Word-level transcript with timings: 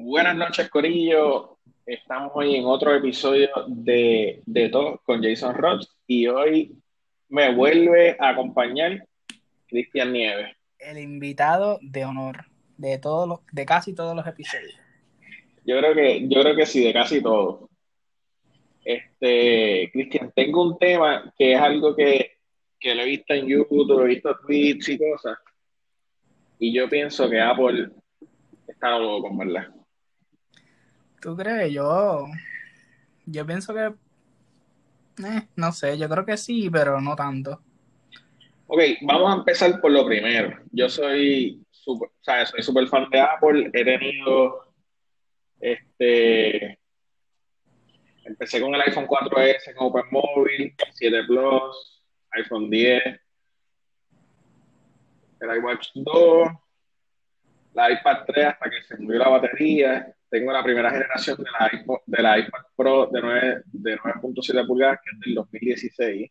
Buenas 0.00 0.36
noches, 0.36 0.70
Corillo. 0.70 1.58
Estamos 1.84 2.30
hoy 2.32 2.54
en 2.54 2.64
otro 2.66 2.94
episodio 2.94 3.48
de, 3.66 4.40
de 4.46 4.68
Todo 4.68 5.02
con 5.04 5.20
Jason 5.20 5.56
Ross 5.56 5.92
y 6.06 6.28
hoy 6.28 6.78
me 7.28 7.52
vuelve 7.52 8.16
a 8.20 8.28
acompañar 8.28 9.04
Cristian 9.66 10.12
Nieves. 10.12 10.56
El 10.78 10.98
invitado 10.98 11.80
de 11.82 12.04
honor 12.04 12.44
de 12.76 12.98
todos 12.98 13.28
los, 13.28 13.40
de 13.50 13.66
casi 13.66 13.92
todos 13.92 14.14
los 14.14 14.24
episodios. 14.24 14.72
Yo 15.64 15.76
creo 15.80 15.92
que, 15.96 16.28
yo 16.28 16.42
creo 16.42 16.54
que 16.54 16.64
sí, 16.64 16.84
de 16.84 16.92
casi 16.92 17.20
todos. 17.20 17.68
Este, 18.84 19.90
Cristian, 19.92 20.30
tengo 20.30 20.62
un 20.62 20.78
tema 20.78 21.34
que 21.36 21.54
es 21.54 21.60
algo 21.60 21.96
que, 21.96 22.36
que 22.78 22.94
lo 22.94 23.02
he 23.02 23.06
visto 23.06 23.34
en 23.34 23.48
YouTube, 23.48 24.04
he 24.04 24.06
visto 24.06 24.38
tweets 24.46 24.90
y 24.90 24.96
cosas, 24.96 25.38
y 26.60 26.72
yo 26.72 26.88
pienso 26.88 27.28
que 27.28 27.40
Apple 27.40 27.90
está 28.68 28.96
loco, 28.96 29.36
¿verdad? 29.36 29.74
¿Tú 31.20 31.36
crees? 31.36 31.72
Yo, 31.72 32.26
yo 33.26 33.46
pienso 33.46 33.74
que, 33.74 33.86
eh, 35.26 35.48
no 35.56 35.72
sé, 35.72 35.98
yo 35.98 36.08
creo 36.08 36.24
que 36.24 36.36
sí, 36.36 36.70
pero 36.70 37.00
no 37.00 37.16
tanto. 37.16 37.60
Ok, 38.66 38.80
vamos 39.02 39.32
a 39.32 39.38
empezar 39.38 39.80
por 39.80 39.90
lo 39.90 40.06
primero. 40.06 40.58
Yo 40.70 40.88
soy 40.88 41.64
super, 41.70 42.08
o 42.08 42.22
sea, 42.22 42.46
soy 42.46 42.62
súper 42.62 42.86
fan 42.86 43.08
de 43.10 43.20
Apple, 43.20 43.70
he 43.72 43.84
tenido, 43.84 44.74
este, 45.58 46.78
empecé 48.24 48.60
con 48.60 48.74
el 48.74 48.82
iPhone 48.82 49.06
4S 49.06 49.74
con 49.74 49.88
Open 49.88 50.04
Mobile, 50.10 50.74
7 50.92 51.24
Plus, 51.26 52.04
iPhone 52.32 52.70
10, 52.70 53.02
el 55.40 55.56
iWatch 55.56 55.88
2, 55.94 56.48
la 57.74 57.92
iPad 57.92 58.24
3 58.26 58.46
hasta 58.46 58.70
que 58.70 58.82
se 58.82 58.96
murió 58.98 59.20
la 59.20 59.28
batería. 59.28 60.14
Tengo 60.30 60.52
la 60.52 60.62
primera 60.62 60.90
generación 60.90 61.38
de 61.38 61.50
la, 61.58 61.70
iPod, 61.72 62.00
de 62.06 62.22
la 62.22 62.38
iPad 62.38 62.60
Pro 62.76 63.06
de 63.06 63.20
9.7 63.20 63.62
de 63.72 63.98
9 64.54 64.66
pulgadas, 64.66 65.00
que 65.02 65.10
es 65.10 65.20
del 65.20 65.34
2016. 65.34 66.30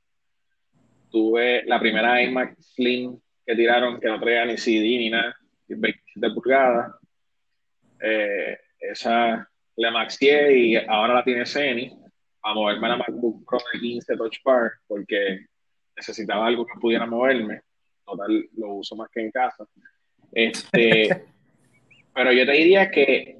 Tuve 1.09 1.63
la 1.65 1.79
primera 1.79 2.21
iMac 2.21 2.59
Slim 2.59 3.19
que 3.45 3.55
tiraron, 3.55 3.99
que 3.99 4.07
no 4.07 4.19
traía 4.19 4.45
ni 4.45 4.57
CD 4.57 4.81
ni 4.81 5.09
nada, 5.09 5.35
27 5.67 6.29
pulgadas. 6.33 6.93
Eh, 7.99 8.57
esa 8.79 9.49
la 9.77 9.91
maxié 9.91 10.57
y 10.57 10.75
ahora 10.75 11.15
la 11.15 11.23
tiene 11.23 11.45
Seni 11.45 11.91
a 12.43 12.53
moverme 12.53 12.87
a 12.87 12.89
la 12.89 12.97
MacBook 12.97 13.45
Pro 13.45 13.59
de 13.73 13.79
15 13.79 14.17
Touch 14.17 14.37
Bar 14.43 14.71
porque 14.87 15.45
necesitaba 15.95 16.47
algo 16.47 16.65
que 16.65 16.79
pudiera 16.79 17.05
moverme. 17.05 17.61
Total, 18.05 18.49
lo 18.57 18.73
uso 18.75 18.95
más 18.95 19.09
que 19.09 19.21
en 19.21 19.31
casa. 19.31 19.65
Este, 20.31 21.25
pero 22.13 22.31
yo 22.31 22.45
te 22.45 22.51
diría 22.51 22.89
que 22.89 23.36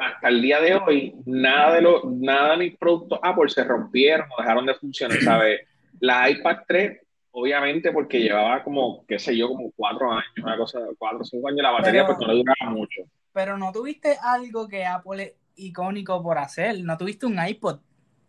hasta 0.00 0.28
el 0.28 0.40
día 0.42 0.60
de 0.60 0.74
hoy, 0.74 1.14
nada 1.26 1.74
de, 1.74 1.82
lo, 1.82 2.02
nada 2.10 2.52
de 2.52 2.56
mis 2.58 2.76
productos 2.76 3.18
Apple 3.22 3.48
se 3.48 3.64
rompieron 3.64 4.28
o 4.36 4.40
dejaron 4.40 4.66
de 4.66 4.74
funcionar, 4.74 5.18
¿sabes? 5.24 5.60
La 6.00 6.28
iPad 6.30 6.58
3, 6.66 7.00
obviamente, 7.32 7.92
porque 7.92 8.20
llevaba 8.20 8.62
como, 8.64 9.04
qué 9.06 9.18
sé 9.18 9.36
yo, 9.36 9.48
como 9.48 9.70
cuatro 9.76 10.10
años, 10.12 10.32
una 10.42 10.56
cosa, 10.56 10.80
cuatro 10.98 11.20
o 11.20 11.24
cinco 11.24 11.48
años, 11.48 11.62
la 11.62 11.70
batería 11.72 12.04
Pero- 12.06 12.16
pues 12.16 12.26
no 12.26 12.32
le 12.32 12.38
duraba 12.38 12.70
mucho. 12.70 13.02
Pero 13.32 13.56
no 13.56 13.70
tuviste 13.70 14.16
algo 14.22 14.66
que 14.66 14.84
Apple 14.84 15.22
es 15.22 15.34
icónico 15.54 16.20
por 16.22 16.38
hacer, 16.38 16.82
no 16.82 16.96
tuviste 16.96 17.26
un 17.26 17.38
iPod. 17.44 17.78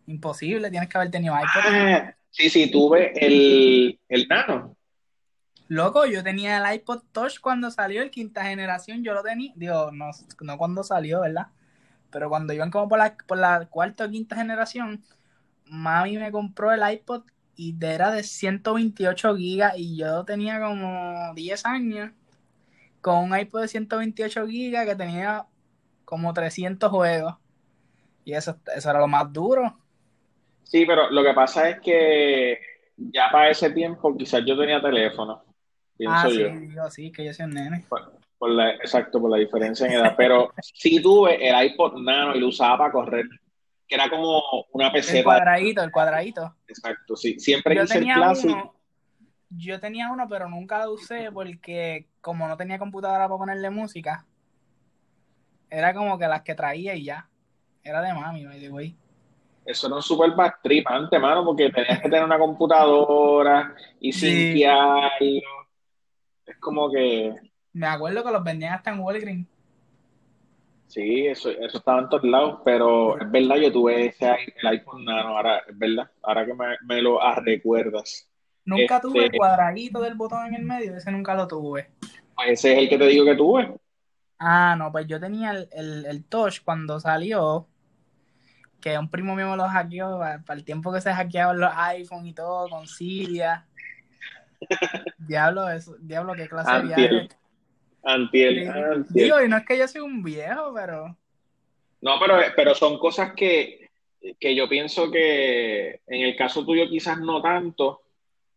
Imposible, 0.06 0.70
tienes 0.70 0.88
que 0.88 0.98
haber 0.98 1.10
tenido 1.10 1.34
iPod. 1.34 1.60
Ah, 1.64 2.14
sí, 2.30 2.50
sí, 2.50 2.70
tuve 2.70 3.12
el, 3.24 3.98
el 4.08 4.28
Nano. 4.28 4.76
Loco, 5.68 6.04
yo 6.06 6.22
tenía 6.22 6.58
el 6.58 6.74
iPod 6.74 7.02
Touch 7.12 7.40
cuando 7.40 7.70
salió 7.70 8.02
el 8.02 8.10
quinta 8.10 8.44
generación, 8.44 9.02
yo 9.02 9.14
lo 9.14 9.22
tenía, 9.22 9.52
digo, 9.56 9.90
no, 9.90 10.10
no 10.40 10.58
cuando 10.58 10.82
salió, 10.84 11.20
¿verdad? 11.22 11.46
Pero 12.12 12.28
cuando 12.28 12.52
iban 12.52 12.70
como 12.70 12.88
por 12.88 12.98
la, 12.98 13.16
por 13.26 13.38
la 13.38 13.66
cuarta 13.66 14.04
o 14.04 14.10
quinta 14.10 14.36
generación, 14.36 15.02
mami 15.66 16.18
me 16.18 16.30
compró 16.32 16.72
el 16.72 16.82
iPod 16.92 17.24
y 17.56 17.76
era 17.84 18.10
de 18.12 18.22
128 18.22 19.36
gigas 19.36 19.74
y 19.76 19.96
yo 19.96 20.24
tenía 20.24 20.60
como 20.60 21.32
10 21.34 21.66
años 21.66 22.12
con 23.00 23.24
un 23.24 23.38
iPod 23.38 23.62
de 23.62 23.68
128 23.68 24.46
gigas 24.46 24.86
que 24.86 24.94
tenía 24.96 25.46
como 26.04 26.32
300 26.32 26.90
juegos. 26.90 27.36
Y 28.24 28.34
eso, 28.34 28.58
eso 28.74 28.90
era 28.90 29.00
lo 29.00 29.08
más 29.08 29.32
duro. 29.32 29.76
Sí, 30.62 30.86
pero 30.86 31.10
lo 31.10 31.22
que 31.22 31.34
pasa 31.34 31.68
es 31.68 31.80
que 31.80 32.58
ya 32.96 33.28
para 33.30 33.50
ese 33.50 33.70
tiempo 33.70 34.16
quizás 34.16 34.42
yo 34.46 34.56
tenía 34.56 34.80
teléfono, 34.80 35.42
pienso 35.96 36.28
Ah, 36.28 36.28
yo. 36.28 36.48
sí, 36.48 36.66
digo, 36.68 36.90
sí, 36.90 37.12
que 37.12 37.24
yo 37.24 37.34
soy 37.34 37.46
un 37.46 37.54
nene. 37.54 37.84
Por, 37.88 38.21
por 38.42 38.50
la, 38.50 38.70
exacto, 38.70 39.20
por 39.20 39.30
la 39.30 39.36
diferencia 39.36 39.86
en 39.86 39.92
edad. 39.92 40.14
Pero 40.16 40.52
sí 40.74 41.00
tuve 41.00 41.48
el 41.48 41.64
iPod 41.66 41.96
Nano 42.00 42.34
y 42.34 42.40
lo 42.40 42.48
usaba 42.48 42.76
para 42.76 42.90
correr, 42.90 43.24
que 43.86 43.94
era 43.94 44.10
como 44.10 44.42
una 44.72 44.88
El 44.88 44.92
peseta. 44.94 45.22
cuadradito, 45.22 45.80
el 45.80 45.92
cuadradito. 45.92 46.56
Exacto, 46.66 47.14
sí. 47.14 47.38
Siempre 47.38 47.76
Yo 47.76 47.82
el 47.82 47.88
tenía 47.88 48.16
Classic. 48.16 48.50
uno, 48.50 48.74
yo 49.50 49.78
tenía 49.78 50.10
uno, 50.10 50.26
pero 50.28 50.48
nunca 50.48 50.84
lo 50.84 50.94
usé 50.94 51.30
porque 51.30 52.08
como 52.20 52.48
no 52.48 52.56
tenía 52.56 52.80
computadora 52.80 53.28
para 53.28 53.38
ponerle 53.38 53.70
música, 53.70 54.26
era 55.70 55.94
como 55.94 56.18
que 56.18 56.26
las 56.26 56.42
que 56.42 56.56
traía 56.56 56.96
y 56.96 57.04
ya. 57.04 57.28
Era 57.84 58.02
de 58.02 58.12
mami, 58.12 58.44
by 58.44 58.58
the 58.58 58.70
way. 58.70 58.96
Eso 59.64 59.86
era 59.86 59.94
un 59.94 60.02
super 60.02 60.32
trip 60.64 60.84
antes, 60.90 61.20
mano, 61.20 61.44
porque 61.44 61.70
tenías 61.70 62.00
que 62.00 62.08
tener 62.08 62.24
una 62.24 62.40
computadora 62.40 63.72
y 64.00 64.12
Sí. 64.12 64.28
sinquearlo. 64.32 65.40
Es 66.44 66.56
como 66.58 66.90
que, 66.90 67.32
Me 67.74 67.86
acuerdo 67.86 68.24
que 68.24 68.30
los 68.30 68.42
vendían 68.44 68.72
hasta 68.74 68.90
en 68.92 69.00
Walgreens. 69.00 69.46
sí, 70.86 71.26
eso, 71.26 71.50
eso 71.50 71.78
estaba 71.78 72.00
en 72.02 72.08
todos 72.08 72.24
lados, 72.24 72.60
pero 72.64 73.18
es 73.18 73.30
verdad, 73.30 73.56
yo 73.56 73.72
tuve 73.72 74.06
ese, 74.06 74.26
el 74.56 74.66
iPhone 74.68 75.04
Nano, 75.04 75.36
ahora, 75.36 75.58
es 75.68 75.78
verdad, 75.78 76.10
ahora 76.22 76.44
que 76.46 76.54
me, 76.54 76.66
me 76.86 77.02
lo 77.02 77.18
recuerdas. 77.36 78.28
Nunca 78.64 78.96
Este- 78.96 79.08
tuve 79.08 79.24
el 79.26 79.34
cuadradito 79.34 80.00
del 80.00 80.14
botón 80.14 80.46
en 80.46 80.54
el 80.54 80.64
medio, 80.64 80.96
ese 80.96 81.10
nunca 81.12 81.34
lo 81.34 81.46
tuve. 81.48 81.90
Ese 82.46 82.72
es 82.72 82.78
el 82.78 82.88
que 82.88 82.98
te 82.98 83.06
digo 83.06 83.24
que 83.24 83.34
tuve. 83.36 83.74
Ah, 84.38 84.74
no, 84.76 84.90
pues 84.92 85.06
yo 85.06 85.20
tenía 85.20 85.52
el, 85.52 85.68
el, 85.72 86.04
el 86.06 86.24
Touch 86.24 86.62
cuando 86.64 86.98
salió, 87.00 87.68
que 88.80 88.98
un 88.98 89.08
primo 89.10 89.34
mío 89.36 89.48
me 89.50 89.56
lo 89.56 89.68
hackeó, 89.68 90.18
para 90.18 90.42
el 90.54 90.64
tiempo 90.64 90.92
que 90.92 91.00
se 91.00 91.12
hackeaban 91.12 91.58
los 91.60 91.70
iPhone 91.74 92.26
y 92.26 92.34
todo, 92.34 92.68
con 92.68 92.86
Cydia. 92.86 93.66
Diablo, 95.16 95.68
eso, 95.70 95.96
diablo, 96.00 96.34
qué 96.36 96.48
clase 96.48 96.74
de 96.76 96.82
viaje. 96.82 97.28
Antiel, 98.04 98.68
antiel. 98.68 99.06
Digo, 99.24 99.42
y 99.42 99.48
no 99.48 99.56
es 99.56 99.64
que 99.66 99.78
yo 99.78 99.86
soy 99.88 100.00
un 100.02 100.22
viejo, 100.22 100.72
pero 100.74 101.16
No, 102.00 102.18
pero, 102.20 102.40
pero 102.56 102.74
son 102.74 102.98
cosas 102.98 103.32
que, 103.34 103.90
que 104.40 104.54
yo 104.54 104.68
pienso 104.68 105.10
que 105.10 106.00
en 106.06 106.22
el 106.22 106.36
caso 106.36 106.64
tuyo 106.64 106.88
quizás 106.88 107.18
no 107.20 107.40
tanto, 107.40 108.02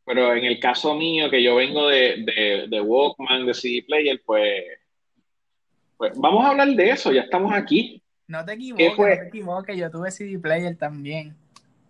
pero 0.06 0.34
en 0.36 0.46
el 0.46 0.60
caso 0.60 0.96
mío, 0.96 1.30
que 1.30 1.44
yo 1.44 1.56
vengo 1.56 1.88
de, 1.88 2.24
de, 2.26 2.68
de 2.70 2.82
Walkman, 2.82 3.46
de 3.46 3.54
CD 3.54 3.84
Player, 3.88 4.22
pues, 4.26 4.64
pues 5.98 6.14
vamos 6.16 6.44
a 6.46 6.50
hablar 6.50 6.70
de 6.70 6.90
eso, 6.92 7.12
ya 7.12 7.22
estamos 7.22 7.54
aquí. 7.54 8.02
no 8.28 8.44
te 8.46 8.58
¿Qué 8.76 8.88
equivoques, 8.88 8.98
no 8.98 9.06
te 9.24 9.28
equivoques, 9.28 9.78
yo 9.78 9.92
tuve 9.92 10.12
CD 10.12 10.40
player 10.40 10.76
también. 10.78 11.36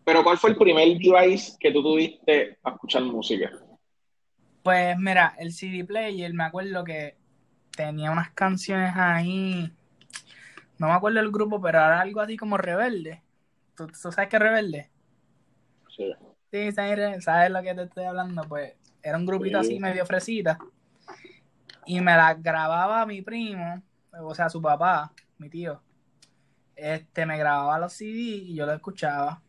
Pero 0.04 0.24
¿cuál 0.24 0.38
fue 0.38 0.52
el 0.52 0.58
primer 0.58 0.88
device 0.98 1.58
que 1.60 1.72
tú 1.72 1.82
tuviste 1.82 2.58
para 2.62 2.76
escuchar 2.76 3.04
música? 3.04 3.52
Pues 4.64 4.98
mira, 4.98 5.36
el 5.40 5.52
CD 5.52 5.84
player, 5.86 6.34
me 6.34 6.44
acuerdo 6.44 6.84
que 6.84 7.16
tenía 7.76 8.12
unas 8.12 8.32
canciones 8.32 8.94
ahí, 8.96 9.72
no 10.78 10.88
me 10.88 10.94
acuerdo 10.94 11.20
el 11.20 11.32
grupo, 11.32 11.62
pero 11.62 11.80
era 11.80 12.02
algo 12.02 12.22
así 12.22 12.38
como 12.38 12.58
Rebelde. 12.58 13.22
¿Tú, 13.76 13.88
tú 13.88 14.12
sabes 14.12 14.30
qué 14.30 14.36
es 14.38 14.42
Rebelde? 14.42 14.90
Sí. 15.96 16.14
Sí, 16.52 16.72
¿sabes, 16.72 17.24
sabes 17.24 17.52
lo 17.52 17.62
que 17.62 17.74
te 17.74 17.84
estoy 17.84 18.06
hablando? 18.06 18.44
Pues 18.44 18.74
era 19.02 19.18
un 19.18 19.26
grupito 19.26 19.62
Sí. 19.62 19.68
así 19.74 19.80
medio 19.80 20.06
fresita. 20.06 20.58
Y 21.86 22.00
me 22.02 22.16
las 22.16 22.42
grababa 22.42 23.06
mi 23.06 23.22
primo, 23.22 23.82
o 24.20 24.34
sea, 24.34 24.50
su 24.50 24.62
papá, 24.62 25.12
mi 25.38 25.50
tío. 25.50 25.82
Este, 26.76 27.26
me 27.26 27.38
grababa 27.38 27.80
los 27.80 27.94
CD 27.94 28.18
y 28.18 28.56
yo 28.56 28.66
lo 28.66 28.74
escuchaba. 28.74 29.42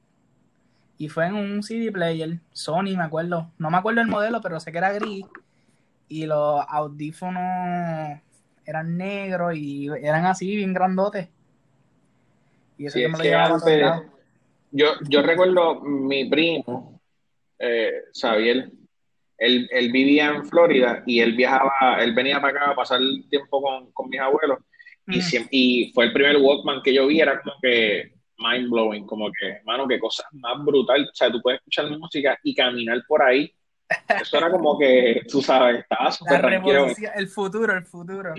Y 0.99 1.09
fue 1.09 1.27
en 1.27 1.35
un 1.35 1.63
CD 1.63 1.91
player, 1.93 2.41
Sony, 2.53 2.97
me 2.97 3.05
acuerdo. 3.05 3.51
No 3.59 3.71
me 3.71 3.77
acuerdo 3.79 4.01
el 4.01 4.07
modelo, 4.09 4.41
pero 4.41 4.61
sé 4.61 4.73
que 4.73 4.79
era 4.79 4.93
gris. 4.93 5.27
Y 6.09 6.27
los 6.27 6.61
audífonos 6.69 8.21
eran 8.65 8.97
negros 8.97 9.55
y 9.57 9.89
eran 9.89 10.27
así, 10.27 10.57
bien 10.57 10.73
grandotes. 10.73 11.29
Y 12.79 12.87
eso 12.87 12.95
Sí, 12.95 13.03
que 13.03 13.09
me 13.09 13.19
lo 13.19 13.25
llevaba 13.25 13.55
antes-. 13.55 14.03
Yo, 14.71 14.87
yo 15.09 15.23
recuerdo 15.23 15.81
mi 15.81 16.29
primo, 16.29 17.01
eh, 17.59 17.93
Xavier, 18.13 18.71
él, 19.39 19.69
él 19.71 19.93
vivía 19.93 20.27
en 20.27 20.47
Florida 20.47 21.03
y 21.07 21.21
él 21.21 21.35
viajaba, 21.35 21.99
él 22.01 22.15
venía 22.15 22.41
para 22.41 22.59
acá 22.59 22.71
a 22.73 22.75
pasar 22.77 23.01
el 23.01 23.27
tiempo 23.29 23.63
con, 23.63 23.91
con 23.93 24.09
mis 24.09 24.21
abuelos 24.21 24.59
y, 25.09 25.19
Mm. 25.19 25.49
y 25.51 25.93
fue 25.95 26.07
el 26.07 26.13
primer 26.13 26.37
Walkman 26.39 26.83
que 26.83 26.93
yo 26.93 27.07
vi, 27.07 27.21
era 27.21 27.41
como 27.41 27.55
que 27.63 28.13
mind 28.39 28.69
blowing, 28.69 29.07
como 29.07 29.31
que, 29.31 29.61
mano, 29.65 29.87
qué 29.87 29.99
cosa 29.99 30.25
más 30.33 30.63
brutal. 30.65 31.05
O 31.05 31.15
sea, 31.15 31.31
tú 31.31 31.41
puedes 31.41 31.61
escuchar 31.61 31.89
música 31.97 32.39
y 32.43 32.55
caminar 32.55 33.03
por 33.07 33.23
ahí. 33.23 33.53
Eso 34.21 34.39
era 34.39 34.51
como 34.51 34.79
que, 34.79 35.23
tú 35.29 35.41
sabes, 35.43 35.81
estaba 35.81 36.11
súper 36.11 36.43
revolución, 36.43 37.13
el 37.15 37.29
futuro, 37.29 37.73
el 37.77 37.85
futuro. 37.85 38.35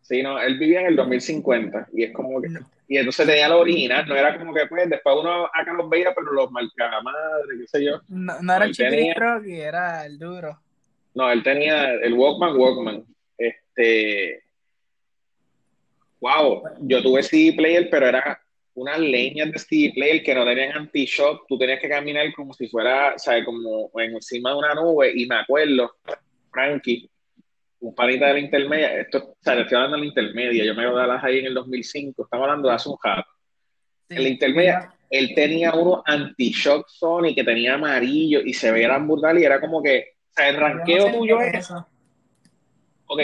Sí, 0.00 0.22
no, 0.22 0.40
él 0.40 0.58
vivía 0.58 0.80
en 0.80 0.86
el 0.86 0.96
2050 0.96 1.88
y 1.92 2.04
es 2.04 2.12
como 2.12 2.40
que... 2.40 2.48
Y 2.88 2.98
entonces 2.98 3.26
tenía 3.26 3.48
lo 3.48 3.58
original, 3.58 4.06
no 4.06 4.14
era 4.14 4.38
como 4.38 4.54
que 4.54 4.66
pues 4.66 4.88
después 4.88 5.16
uno 5.18 5.46
acá 5.46 5.72
los 5.72 5.90
veía, 5.90 6.14
pero 6.14 6.32
los 6.32 6.50
marcaba 6.52 7.02
madre, 7.02 7.58
qué 7.58 7.66
sé 7.66 7.84
yo. 7.84 8.00
No, 8.08 8.40
no 8.40 8.54
era 8.54 8.64
el 8.66 9.14
Rocky, 9.16 9.60
era 9.60 10.06
el 10.06 10.18
duro. 10.18 10.60
No, 11.14 11.32
él 11.32 11.42
tenía 11.42 11.94
el 11.94 12.12
Walkman 12.12 12.56
Walkman. 12.56 13.04
Este. 13.36 14.44
Wow, 16.20 16.62
yo 16.82 17.02
tuve 17.02 17.22
CD 17.24 17.56
player, 17.56 17.88
pero 17.90 18.06
era 18.06 18.40
unas 18.76 18.98
leñas 18.98 19.50
de 19.50 19.58
CD 19.58 19.92
player 19.94 20.22
que 20.22 20.34
no 20.34 20.44
tenían 20.44 20.76
anti-shock. 20.76 21.46
Tú 21.48 21.58
tenías 21.58 21.80
que 21.80 21.88
caminar 21.88 22.32
como 22.34 22.52
si 22.52 22.68
fuera, 22.68 23.14
¿sabes? 23.18 23.44
Como 23.44 23.90
encima 23.94 24.50
de 24.50 24.56
una 24.56 24.74
nube. 24.74 25.12
Y 25.14 25.26
me 25.26 25.36
acuerdo, 25.36 25.96
Frankie, 26.52 27.10
un 27.80 27.94
panita 27.94 28.26
de 28.26 28.32
la 28.34 28.38
intermedia, 28.40 29.00
esto, 29.00 29.18
o 29.18 29.36
sea, 29.40 29.54
le 29.54 29.62
estoy 29.62 29.76
hablando 29.76 29.96
de 29.96 30.02
la 30.02 30.08
intermedia, 30.08 30.64
yo 30.64 30.74
me 30.74 30.90
voy 30.90 31.00
a 31.00 31.06
las 31.06 31.24
ahí 31.24 31.38
en 31.38 31.46
el 31.46 31.54
2005, 31.54 32.24
estamos 32.24 32.44
hablando 32.44 32.68
de 32.68 32.74
hace 32.74 32.88
un 32.88 32.96
rato. 33.02 33.30
en 34.08 34.22
la 34.22 34.28
intermedia, 34.28 34.94
él 35.10 35.32
tenía 35.34 35.72
uno 35.72 36.02
anti-shock 36.04 36.86
Sony 36.88 37.34
que 37.34 37.44
tenía 37.44 37.74
amarillo 37.74 38.40
y 38.40 38.52
se 38.52 38.70
veía 38.72 38.96
brutal 38.98 39.38
y 39.38 39.44
era 39.44 39.60
como 39.60 39.82
que, 39.82 40.16
o 40.30 40.34
sea, 40.34 40.48
el 40.48 40.56
ranqueo 40.56 41.12
tuyo 41.12 41.40
era. 41.40 41.60
Ok, 43.06 43.20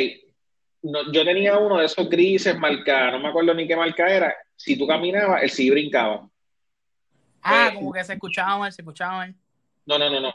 yo 0.83 1.25
tenía 1.25 1.59
uno 1.59 1.79
de 1.79 1.87
esos 1.87 2.09
grises 2.09 2.59
marca, 2.59 3.11
no 3.11 3.21
me 3.21 3.29
acuerdo 3.29 3.55
ni 3.55 3.67
qué 3.67 3.77
marca 3.77 4.09
era. 4.09 4.35
Si 4.57 4.79
tú 4.79 4.87
caminabas, 4.87 5.43
él 5.43 5.51
sí 5.51 5.71
brincaba. 5.71 6.29
Ah, 7.43 7.71
pues, 7.71 7.75
como 7.75 7.93
que 7.93 8.05
se 8.05 8.13
escuchaba 8.13 8.59
mal, 8.59 8.73
se 8.73 8.83
escuchaba 8.83 9.13
mal. 9.15 9.35
No, 9.87 9.99
no, 9.99 10.09
no, 10.09 10.21
no 10.21 10.35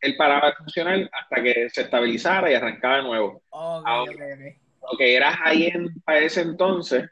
él 0.00 0.16
paraba 0.16 0.48
de 0.50 0.56
funcionar 0.56 1.10
hasta 1.12 1.42
que 1.42 1.68
se 1.70 1.82
estabilizara 1.82 2.50
y 2.50 2.54
arrancaba 2.54 2.96
de 2.98 3.02
nuevo. 3.02 3.42
Okay, 3.50 4.56
Lo 4.80 4.98
que 4.98 5.14
era 5.14 5.38
ahí 5.42 5.66
en 5.66 6.00
para 6.02 6.20
ese 6.20 6.42
entonces, 6.42 7.08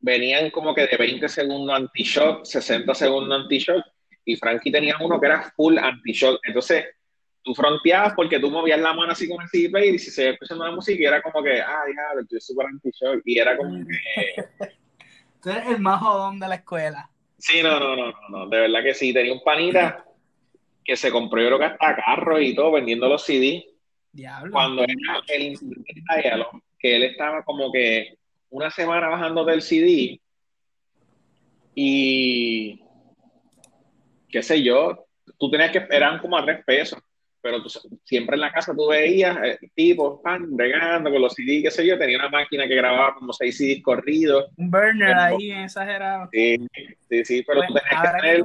venían 0.00 0.50
como 0.50 0.74
que 0.74 0.86
de 0.86 0.96
20 0.96 1.28
segundos 1.28 1.76
anti-shock, 1.76 2.44
60 2.44 2.94
segundos 2.94 3.42
anti-shock, 3.42 3.84
y 4.24 4.36
Frankie 4.36 4.72
tenía 4.72 4.96
uno 5.00 5.20
que 5.20 5.26
era 5.26 5.52
full 5.56 5.78
anti-shock. 5.78 6.40
Entonces, 6.44 6.84
tú 7.42 7.54
fronteabas 7.54 8.14
porque 8.14 8.40
tú 8.40 8.50
movías 8.50 8.80
la 8.80 8.92
mano 8.92 9.12
así 9.12 9.28
con 9.28 9.40
el 9.40 9.48
CD 9.48 9.70
player 9.70 9.94
y 9.94 9.98
si 9.98 10.10
se 10.10 10.30
escuchando 10.30 10.64
la 10.64 10.72
música 10.72 11.00
y 11.00 11.06
era 11.06 11.22
como 11.22 11.42
que, 11.42 11.60
ah, 11.60 11.84
ya, 11.86 12.20
estoy 12.20 12.40
súper 12.40 12.66
anti-shock, 12.66 13.22
y 13.24 13.38
era 13.38 13.56
como 13.56 13.84
que... 13.86 14.74
Tú 15.46 15.52
eres 15.52 15.68
el 15.68 15.78
más 15.78 16.00
jodón 16.00 16.40
de 16.40 16.48
la 16.48 16.56
escuela. 16.56 17.08
Sí, 17.38 17.62
no, 17.62 17.78
no, 17.78 17.94
no, 17.94 18.12
no, 18.30 18.48
de 18.48 18.62
verdad 18.62 18.82
que 18.82 18.94
sí, 18.94 19.12
tenía 19.12 19.32
un 19.32 19.44
panita 19.44 20.04
que 20.84 20.96
se 20.96 21.12
compró 21.12 21.40
yo 21.40 21.46
creo 21.46 21.58
que 21.60 21.64
hasta 21.66 21.94
carros 21.94 22.40
y 22.42 22.52
todo 22.52 22.72
vendiendo 22.72 23.08
los 23.08 23.22
CD. 23.22 23.64
Diablo. 24.10 24.50
Cuando 24.50 24.82
era 24.82 24.92
el 25.28 25.56
que 26.80 26.96
él 26.96 27.04
estaba 27.04 27.44
como 27.44 27.70
que 27.70 28.18
una 28.50 28.72
semana 28.72 29.06
bajando 29.06 29.44
del 29.44 29.62
CD 29.62 30.20
y 31.76 32.80
qué 34.28 34.42
sé 34.42 34.64
yo, 34.64 35.06
tú 35.38 35.48
tenías 35.48 35.70
que 35.70 35.78
esperar 35.78 36.20
como 36.20 36.38
a 36.38 36.44
tres 36.44 36.64
pesos, 36.64 37.00
pero 37.46 37.62
siempre 38.02 38.34
en 38.34 38.40
la 38.40 38.52
casa 38.52 38.74
tú 38.74 38.88
veías 38.88 39.36
eh, 39.44 39.70
tipos 39.74 40.20
pan 40.20 40.48
regando 40.58 41.10
con 41.10 41.22
los 41.22 41.32
CD, 41.32 41.62
qué 41.62 41.70
sé 41.70 41.86
yo, 41.86 41.96
tenía 41.96 42.18
una 42.18 42.28
máquina 42.28 42.66
que 42.66 42.74
grababa 42.74 43.14
como 43.14 43.32
seis 43.32 43.56
CDs 43.56 43.82
corridos. 43.82 44.46
Un 44.56 44.68
burner 44.68 45.14
ahí 45.14 45.52
exagerado. 45.52 46.28
Sí, 46.32 46.56
sí, 47.08 47.24
sí, 47.24 47.44
pero 47.46 47.60
tú 47.62 47.74
tenías 47.74 48.04
ahora 48.04 48.20
que, 48.20 48.44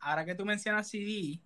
ahora 0.00 0.24
que 0.24 0.34
tú 0.34 0.46
mencionas 0.46 0.88
CD, 0.88 1.40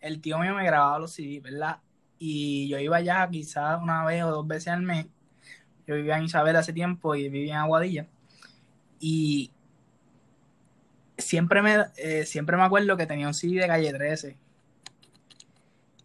el 0.00 0.20
tío 0.22 0.38
mío 0.38 0.54
me 0.54 0.64
grababa 0.64 0.98
los 0.98 1.12
CD, 1.12 1.40
¿verdad? 1.40 1.78
Y 2.18 2.68
yo 2.68 2.78
iba 2.78 2.96
allá 2.96 3.28
quizás 3.30 3.78
una 3.82 4.04
vez 4.06 4.22
o 4.24 4.30
dos 4.30 4.46
veces 4.46 4.68
al 4.68 4.82
mes. 4.82 5.06
Yo 5.86 5.96
vivía 5.96 6.16
en 6.16 6.24
Isabel 6.24 6.56
hace 6.56 6.72
tiempo 6.72 7.14
y 7.14 7.28
vivía 7.28 7.54
en 7.54 7.60
Aguadilla. 7.60 8.06
Y 8.98 9.50
siempre 11.18 11.60
me, 11.60 11.84
eh, 11.98 12.24
siempre 12.24 12.56
me 12.56 12.62
acuerdo 12.62 12.96
que 12.96 13.06
tenía 13.06 13.26
un 13.26 13.34
CD 13.34 13.60
de 13.60 13.66
calle 13.66 13.92
13. 13.92 14.38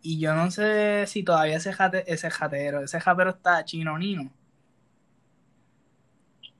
Y 0.01 0.19
yo 0.19 0.33
no 0.33 0.51
sé 0.51 1.05
si 1.07 1.23
todavía 1.23 1.57
ese, 1.57 1.75
ese 2.05 2.29
jatero, 2.29 2.81
ese 2.81 2.99
japero 2.99 3.31
está 3.31 3.63
chino 3.65 3.97
nino. 3.97 4.31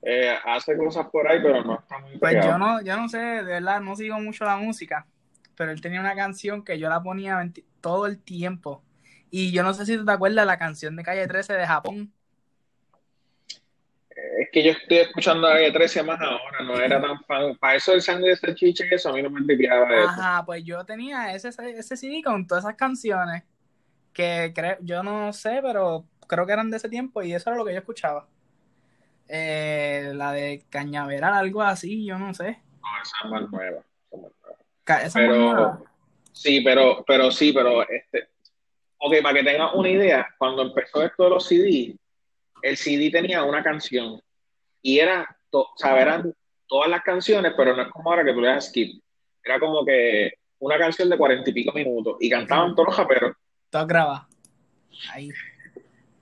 Eh, 0.02 0.34
hace 0.44 0.76
cosas 0.76 1.06
por 1.10 1.28
ahí, 1.28 1.40
pero 1.42 1.64
no 1.64 1.80
está 1.80 1.98
muy 1.98 2.16
Pues 2.18 2.44
yo 2.44 2.56
no, 2.58 2.82
yo 2.82 2.96
no 2.96 3.08
sé, 3.08 3.18
de 3.18 3.42
verdad, 3.42 3.80
no 3.80 3.96
sigo 3.96 4.20
mucho 4.20 4.44
la 4.44 4.56
música 4.56 5.06
pero 5.58 5.72
él 5.72 5.80
tenía 5.80 6.00
una 6.00 6.14
canción 6.14 6.64
que 6.64 6.78
yo 6.78 6.88
la 6.88 7.02
ponía 7.02 7.52
todo 7.80 8.06
el 8.06 8.20
tiempo. 8.22 8.82
Y 9.28 9.50
yo 9.52 9.64
no 9.64 9.74
sé 9.74 9.84
si 9.84 9.96
tú 9.96 10.04
te 10.06 10.12
acuerdas 10.12 10.44
de 10.44 10.46
la 10.46 10.58
canción 10.58 10.94
de 10.96 11.02
Calle 11.02 11.26
13 11.26 11.54
de 11.54 11.66
Japón. 11.66 12.14
Es 14.40 14.48
que 14.52 14.62
yo 14.62 14.72
estoy 14.72 14.98
escuchando 14.98 15.46
a 15.46 15.52
Calle 15.52 15.72
13 15.72 16.02
más 16.02 16.20
ahora, 16.20 16.62
no 16.64 16.78
era 16.78 17.00
tan 17.00 17.22
fan. 17.24 17.56
Para 17.56 17.76
eso 17.76 17.92
el 17.92 18.02
sangre 18.02 18.28
de 18.28 18.34
este 18.34 18.54
chiche, 18.54 18.88
eso 18.90 19.10
a 19.10 19.12
mí 19.12 19.22
no 19.22 19.30
me 19.30 19.40
envidiaba 19.40 19.86
eso. 19.94 20.08
Ajá, 20.08 20.44
pues 20.44 20.64
yo 20.64 20.84
tenía 20.84 21.34
ese, 21.34 21.48
ese 21.48 21.96
CD 21.96 22.22
con 22.22 22.46
todas 22.46 22.64
esas 22.64 22.76
canciones 22.76 23.44
que 24.12 24.52
creo, 24.54 24.76
yo 24.80 25.02
no 25.02 25.32
sé, 25.32 25.60
pero 25.62 26.04
creo 26.26 26.46
que 26.46 26.52
eran 26.52 26.70
de 26.70 26.76
ese 26.76 26.88
tiempo 26.88 27.22
y 27.22 27.32
eso 27.32 27.50
era 27.50 27.56
lo 27.56 27.64
que 27.64 27.72
yo 27.72 27.78
escuchaba. 27.78 28.26
Eh, 29.28 30.12
la 30.14 30.32
de 30.32 30.64
Cañaveral, 30.70 31.34
algo 31.34 31.62
así, 31.62 32.04
yo 32.04 32.18
no 32.18 32.34
sé. 32.34 32.58
No, 32.80 33.02
esa 33.02 33.16
es 33.24 33.30
más 33.30 33.50
nueva 33.50 33.84
pero, 35.14 35.84
sí, 36.32 36.60
pero, 36.62 37.04
pero 37.06 37.30
sí, 37.30 37.52
pero 37.52 37.82
este, 37.88 38.28
ok, 38.98 39.14
para 39.22 39.34
que 39.34 39.44
tengas 39.44 39.74
una 39.74 39.88
idea, 39.88 40.34
cuando 40.38 40.62
empezó 40.62 41.02
esto 41.02 41.24
de 41.24 41.30
los 41.30 41.46
CD, 41.46 41.96
el 42.62 42.76
CD 42.76 43.10
tenía 43.10 43.44
una 43.44 43.62
canción 43.62 44.20
y 44.82 44.98
era, 44.98 45.36
o 45.50 45.72
sea, 45.76 46.00
eran 46.00 46.32
todas 46.66 46.88
las 46.88 47.02
canciones, 47.02 47.52
pero 47.56 47.74
no 47.74 47.82
es 47.82 47.88
como 47.88 48.10
ahora 48.10 48.24
que 48.24 48.32
tú 48.32 48.40
le 48.40 48.48
das 48.48 48.68
skip. 48.68 49.02
Era 49.42 49.58
como 49.58 49.84
que 49.84 50.32
una 50.58 50.78
canción 50.78 51.08
de 51.08 51.16
cuarenta 51.16 51.50
y 51.50 51.52
pico 51.52 51.72
minutos 51.72 52.16
y 52.20 52.28
cantaban 52.28 52.74
todos 52.74 52.88
los 52.88 52.96
japeros. 52.96 53.36
Todo 53.70 53.86
graba. 53.86 54.28
Ahí. 55.12 55.30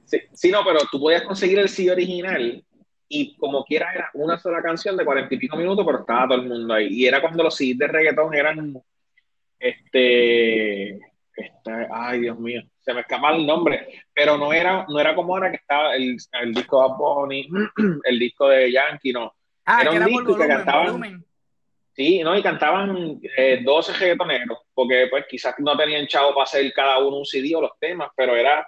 Sí, 0.04 0.20
sí, 0.32 0.50
no, 0.50 0.64
pero 0.64 0.80
tú 0.90 1.00
podías 1.00 1.22
conseguir 1.22 1.58
el 1.58 1.68
CD 1.68 1.90
original 1.90 2.64
y 3.08 3.36
como 3.36 3.64
quiera 3.64 3.92
era 3.92 4.10
una 4.14 4.38
sola 4.38 4.62
canción 4.62 4.96
de 4.96 5.04
cuarenta 5.04 5.34
y 5.34 5.38
pico 5.38 5.56
minutos, 5.56 5.84
pero 5.84 6.00
estaba 6.00 6.28
todo 6.28 6.40
el 6.40 6.48
mundo 6.48 6.74
ahí. 6.74 6.88
Y 6.90 7.06
era 7.06 7.20
cuando 7.20 7.42
los 7.42 7.56
CDs 7.56 7.78
de 7.78 7.86
reggaetón 7.88 8.34
eran, 8.34 8.82
este, 9.58 11.00
este, 11.36 11.88
ay 11.92 12.20
Dios 12.20 12.38
mío, 12.38 12.62
se 12.80 12.94
me 12.94 13.00
escapa 13.00 13.34
el 13.34 13.46
nombre, 13.46 14.02
pero 14.14 14.36
no 14.36 14.52
era, 14.52 14.86
no 14.88 14.98
era 14.98 15.14
como 15.14 15.34
ahora 15.34 15.50
que 15.50 15.56
estaba 15.56 15.94
el, 15.94 16.16
el 16.40 16.54
disco 16.54 16.82
de 16.82 16.94
Bonnie, 16.96 17.48
el 18.04 18.18
disco 18.18 18.48
de 18.48 18.72
Yankee, 18.72 19.12
no. 19.12 19.34
Ah, 19.64 19.82
era 19.82 19.92
un 19.92 20.04
disco 20.04 20.36
que 20.36 20.46
cantaban. 20.46 21.24
Sí, 21.92 22.22
no, 22.22 22.36
y 22.36 22.42
cantaban 22.42 23.20
eh, 23.36 23.60
12 23.64 23.94
reggaetoneros, 23.94 24.58
porque 24.74 25.06
pues 25.10 25.24
quizás 25.26 25.54
no 25.58 25.76
tenían 25.76 26.06
chavo 26.06 26.34
para 26.34 26.44
hacer 26.44 26.70
cada 26.74 26.98
uno 26.98 27.18
un 27.18 27.24
CD 27.24 27.54
o 27.56 27.62
los 27.62 27.78
temas, 27.80 28.10
pero 28.14 28.36
era, 28.36 28.66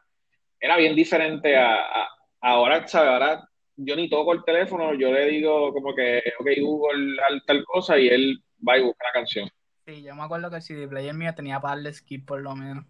era 0.59 0.77
bien 0.79 0.95
diferente 0.97 1.55
a, 1.55 1.75
a 1.75 2.09
ahora, 2.41 2.87
¿sabes? 2.89 3.11
Ahora 3.11 3.49
yo 3.77 3.95
ni 3.97 4.09
toco 4.09 4.33
el 4.33 4.45
teléfono, 4.45 4.93
yo 4.95 5.13
le 5.13 5.27
digo 5.27 5.73
como 5.73 5.95
que, 5.95 6.23
ok, 6.39 6.49
Google 6.61 7.17
tal 7.47 7.65
cosa 7.65 7.99
y 7.99 8.09
él 8.09 8.43
va 8.67 8.77
y 8.77 8.83
busca 8.83 9.07
la 9.07 9.13
canción. 9.13 9.49
Sí, 9.89 10.03
yo 10.03 10.15
me 10.15 10.23
acuerdo 10.23 10.51
que 10.51 10.57
el 10.57 10.63
CD 10.63 10.87
player 10.87 11.15
mío 11.15 11.35
tenía 11.35 11.59
para 11.61 11.77
darle 11.77 11.95
skip 11.95 12.27
por 12.27 12.43
lo 12.43 12.55
menos. 12.55 12.85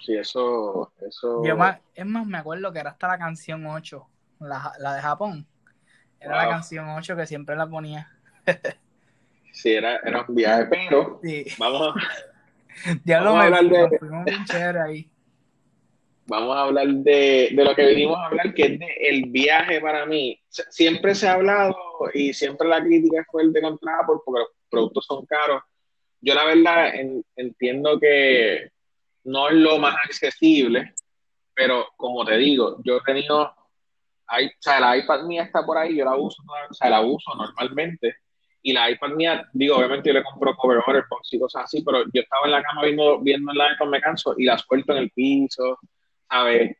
Sí, 0.00 0.16
eso, 0.16 0.92
eso... 1.00 1.42
es 1.44 2.06
más, 2.06 2.26
me 2.26 2.38
acuerdo 2.38 2.72
que 2.72 2.78
era 2.78 2.90
hasta 2.90 3.08
la 3.08 3.18
canción 3.18 3.66
8, 3.66 4.08
la, 4.38 4.72
la 4.78 4.94
de 4.94 5.02
Japón. 5.02 5.44
Era 6.20 6.44
la 6.44 6.48
canción 6.48 6.88
8 6.90 7.16
que 7.16 7.26
siempre 7.26 7.56
la 7.56 7.68
ponía. 7.68 8.08
sí, 9.50 9.72
era, 9.72 9.96
era 9.96 10.24
un 10.28 10.32
viaje, 10.32 10.66
pero 10.66 11.18
sí. 11.24 11.44
vamos 11.58 11.88
a... 11.88 11.94
Ya 13.04 13.20
lo 13.20 13.34
me, 13.34 13.50
de... 13.50 13.98
fuimos 13.98 14.26
ahí 14.54 15.10
vamos 16.26 16.56
a 16.56 16.62
hablar 16.62 16.88
de, 16.88 17.50
lo 17.52 17.74
que 17.74 17.84
venimos 17.84 18.16
a 18.18 18.26
hablar, 18.26 18.54
que 18.54 18.62
es 18.62 18.78
de 18.78 18.86
el 19.00 19.30
viaje 19.30 19.80
para 19.80 20.06
mí. 20.06 20.40
Siempre 20.48 21.14
se 21.14 21.28
ha 21.28 21.34
hablado 21.34 21.76
y 22.14 22.32
siempre 22.32 22.68
la 22.68 22.82
crítica 22.82 23.20
es 23.20 23.26
fuerte 23.28 23.60
contra 23.60 23.98
Apple 24.00 24.16
porque 24.24 24.40
los 24.40 24.48
productos 24.70 25.04
son 25.06 25.24
caros. 25.26 25.62
Yo 26.20 26.34
la 26.34 26.44
verdad 26.44 26.92
entiendo 27.36 27.98
que 28.00 28.70
no 29.24 29.48
es 29.48 29.54
lo 29.56 29.78
más 29.78 29.94
accesible, 30.04 30.94
pero 31.54 31.88
como 31.96 32.24
te 32.24 32.36
digo, 32.36 32.78
yo 32.84 32.98
he 32.98 33.00
tenido, 33.00 33.54
hay, 34.26 34.46
o 34.46 34.50
sea, 34.60 34.80
la 34.80 34.96
iPad 34.96 35.24
mía 35.24 35.44
está 35.44 35.64
por 35.64 35.78
ahí, 35.78 35.96
yo 35.96 36.04
la 36.04 36.16
uso, 36.16 36.42
o 36.70 36.74
sea, 36.74 36.90
la 36.90 37.00
uso 37.00 37.34
normalmente. 37.34 38.16
Y 38.62 38.72
la 38.72 38.90
iPad 38.90 39.10
mía, 39.10 39.48
digo, 39.52 39.76
obviamente 39.76 40.08
yo 40.08 40.14
le 40.14 40.24
compro 40.24 40.54
cover 40.56 40.82
y 41.30 41.38
cosas 41.38 41.64
así, 41.64 41.82
pero 41.84 42.04
yo 42.12 42.22
estaba 42.22 42.46
en 42.46 42.52
la 42.52 42.62
cama 42.62 42.82
viendo, 42.82 43.20
viendo 43.20 43.52
la 43.52 43.72
iPad, 43.72 43.86
me 43.86 44.00
canso 44.00 44.34
y 44.36 44.44
la 44.44 44.58
suelto 44.58 44.92
en 44.92 44.98
el 44.98 45.10
piso, 45.10 45.78
¿sabes? 46.28 46.76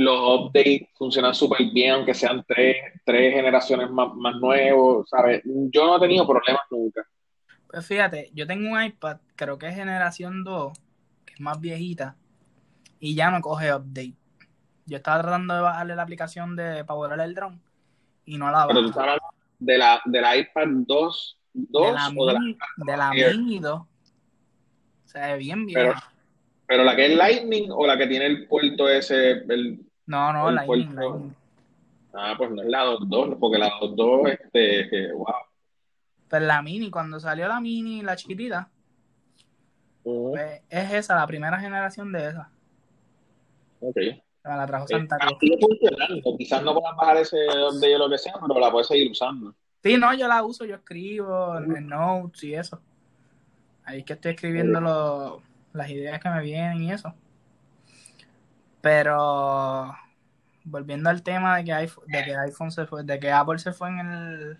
Los 0.00 0.16
updates 0.16 0.88
funcionan 0.94 1.34
súper 1.34 1.58
bien, 1.72 1.90
aunque 1.90 2.14
sean 2.14 2.44
tres, 2.46 2.76
tres 3.04 3.34
generaciones 3.34 3.90
más, 3.90 4.14
más 4.14 4.36
nuevos, 4.36 5.08
¿sabes? 5.10 5.42
Yo 5.44 5.86
no 5.86 5.96
he 5.96 6.00
tenido 6.00 6.24
problemas 6.24 6.62
nunca. 6.70 7.04
Pues 7.66 7.84
fíjate, 7.84 8.30
yo 8.32 8.46
tengo 8.46 8.70
un 8.70 8.80
iPad, 8.80 9.18
creo 9.34 9.58
que 9.58 9.66
es 9.66 9.74
generación 9.74 10.44
2, 10.44 10.72
que 11.26 11.34
es 11.34 11.40
más 11.40 11.60
viejita, 11.60 12.14
y 13.00 13.16
ya 13.16 13.32
no 13.32 13.40
coge 13.40 13.74
update. 13.74 14.14
Yo 14.86 14.98
estaba 14.98 15.20
tratando 15.20 15.54
de 15.54 15.60
bajarle 15.62 15.96
la 15.96 16.02
aplicación 16.04 16.54
de 16.54 16.82
borrar 16.82 17.20
el 17.20 17.34
dron 17.34 17.60
y 18.24 18.38
no 18.38 18.52
la 18.52 18.68
Pero 18.68 18.82
tú 18.82 18.88
bajo. 18.90 19.00
hablando 19.00 19.24
de 19.58 19.78
la, 19.78 20.00
de 20.04 20.20
la 20.20 20.36
iPad 20.36 20.68
2, 20.86 21.38
2 21.54 21.86
De 21.86 21.92
la 21.92 22.12
o 22.16 22.26
de 22.26 22.32
la 22.34 22.38
mini, 22.38 22.58
de 22.76 22.96
la 22.96 23.10
Air. 23.14 23.36
mini 23.36 23.58
2. 23.58 23.82
Se 25.06 25.18
ve 25.18 25.36
bien 25.38 25.66
bien. 25.66 25.80
Pero, 25.80 25.94
pero 26.68 26.84
la 26.84 26.94
que 26.94 27.06
es 27.06 27.16
Lightning 27.16 27.70
o 27.72 27.84
la 27.84 27.98
que 27.98 28.06
tiene 28.06 28.26
el 28.26 28.46
puerto 28.46 28.88
ese, 28.88 29.42
el, 29.48 29.87
no, 30.08 30.32
no, 30.32 30.66
puerto. 30.66 30.92
Lightning. 30.92 31.34
Ah, 32.14 32.34
pues 32.36 32.50
no 32.50 32.62
es 32.62 32.68
la 32.68 32.84
2.2, 32.84 33.38
porque 33.38 33.58
la 33.58 33.68
2.2, 33.80 34.28
este, 34.30 34.88
que, 34.88 35.12
wow. 35.12 35.26
Pero 36.28 36.46
la 36.46 36.60
mini, 36.62 36.90
cuando 36.90 37.20
salió 37.20 37.46
la 37.48 37.60
mini, 37.60 38.02
la 38.02 38.16
chiquitita, 38.16 38.68
pues, 40.02 40.62
es 40.68 40.92
esa, 40.92 41.14
la 41.14 41.26
primera 41.26 41.58
generación 41.60 42.12
de 42.12 42.28
esa. 42.28 42.50
Ok. 43.80 43.96
Me 44.44 44.56
la 44.56 44.66
trajo 44.66 44.84
Eh, 44.86 44.88
Santa 44.88 45.18
Cruz. 45.18 45.38
sigue 45.40 45.58
funcionando. 45.60 46.36
Quizás 46.38 46.62
no 46.62 46.74
puedas 46.74 46.96
bajar 46.96 47.16
ese 47.18 47.36
de 47.36 47.98
lo 47.98 48.08
que 48.08 48.18
sea, 48.18 48.34
pero 48.46 48.58
la 48.60 48.70
puedes 48.70 48.86
seguir 48.88 49.10
usando. 49.10 49.54
Sí, 49.82 49.96
no, 49.96 50.12
yo 50.14 50.26
la 50.26 50.42
uso, 50.42 50.64
yo 50.64 50.76
escribo 50.76 51.56
en, 51.58 51.76
en 51.76 51.86
notes 51.88 52.42
y 52.44 52.54
eso. 52.54 52.80
Ahí 53.84 54.00
es 54.00 54.04
que 54.04 54.14
estoy 54.14 54.32
escribiendo 54.32 54.80
lo- 54.80 55.42
las 55.72 55.90
ideas 55.90 56.20
que 56.20 56.28
me 56.30 56.42
vienen 56.42 56.82
y 56.82 56.92
eso. 56.92 57.14
Pero 58.80 59.94
volviendo 60.64 61.10
al 61.10 61.22
tema 61.22 61.56
de 61.56 61.64
que 61.64 61.72
iPhone, 61.72 62.04
de 62.06 62.24
que 62.24 62.36
iPhone 62.36 62.70
se 62.70 62.86
fue, 62.86 63.02
de 63.02 63.18
que 63.18 63.30
Apple 63.30 63.58
se 63.58 63.72
fue 63.72 63.88
en 63.88 63.98
el, 63.98 64.58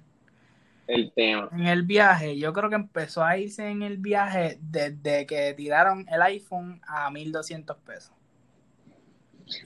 El 0.87 1.13
tema. 1.13 1.49
en 1.53 1.67
el 1.67 1.83
viaje, 1.83 2.39
yo 2.39 2.53
creo 2.53 2.69
que 2.71 2.77
empezó 2.77 3.23
a 3.23 3.37
irse 3.37 3.69
en 3.69 3.83
el 3.83 3.99
viaje 3.99 4.59
desde 4.61 5.27
que 5.27 5.55
tiraron 5.55 6.07
el 6.11 6.23
iPhone 6.23 6.81
a 6.87 7.11
1200 7.11 7.77
pesos. 7.79 8.13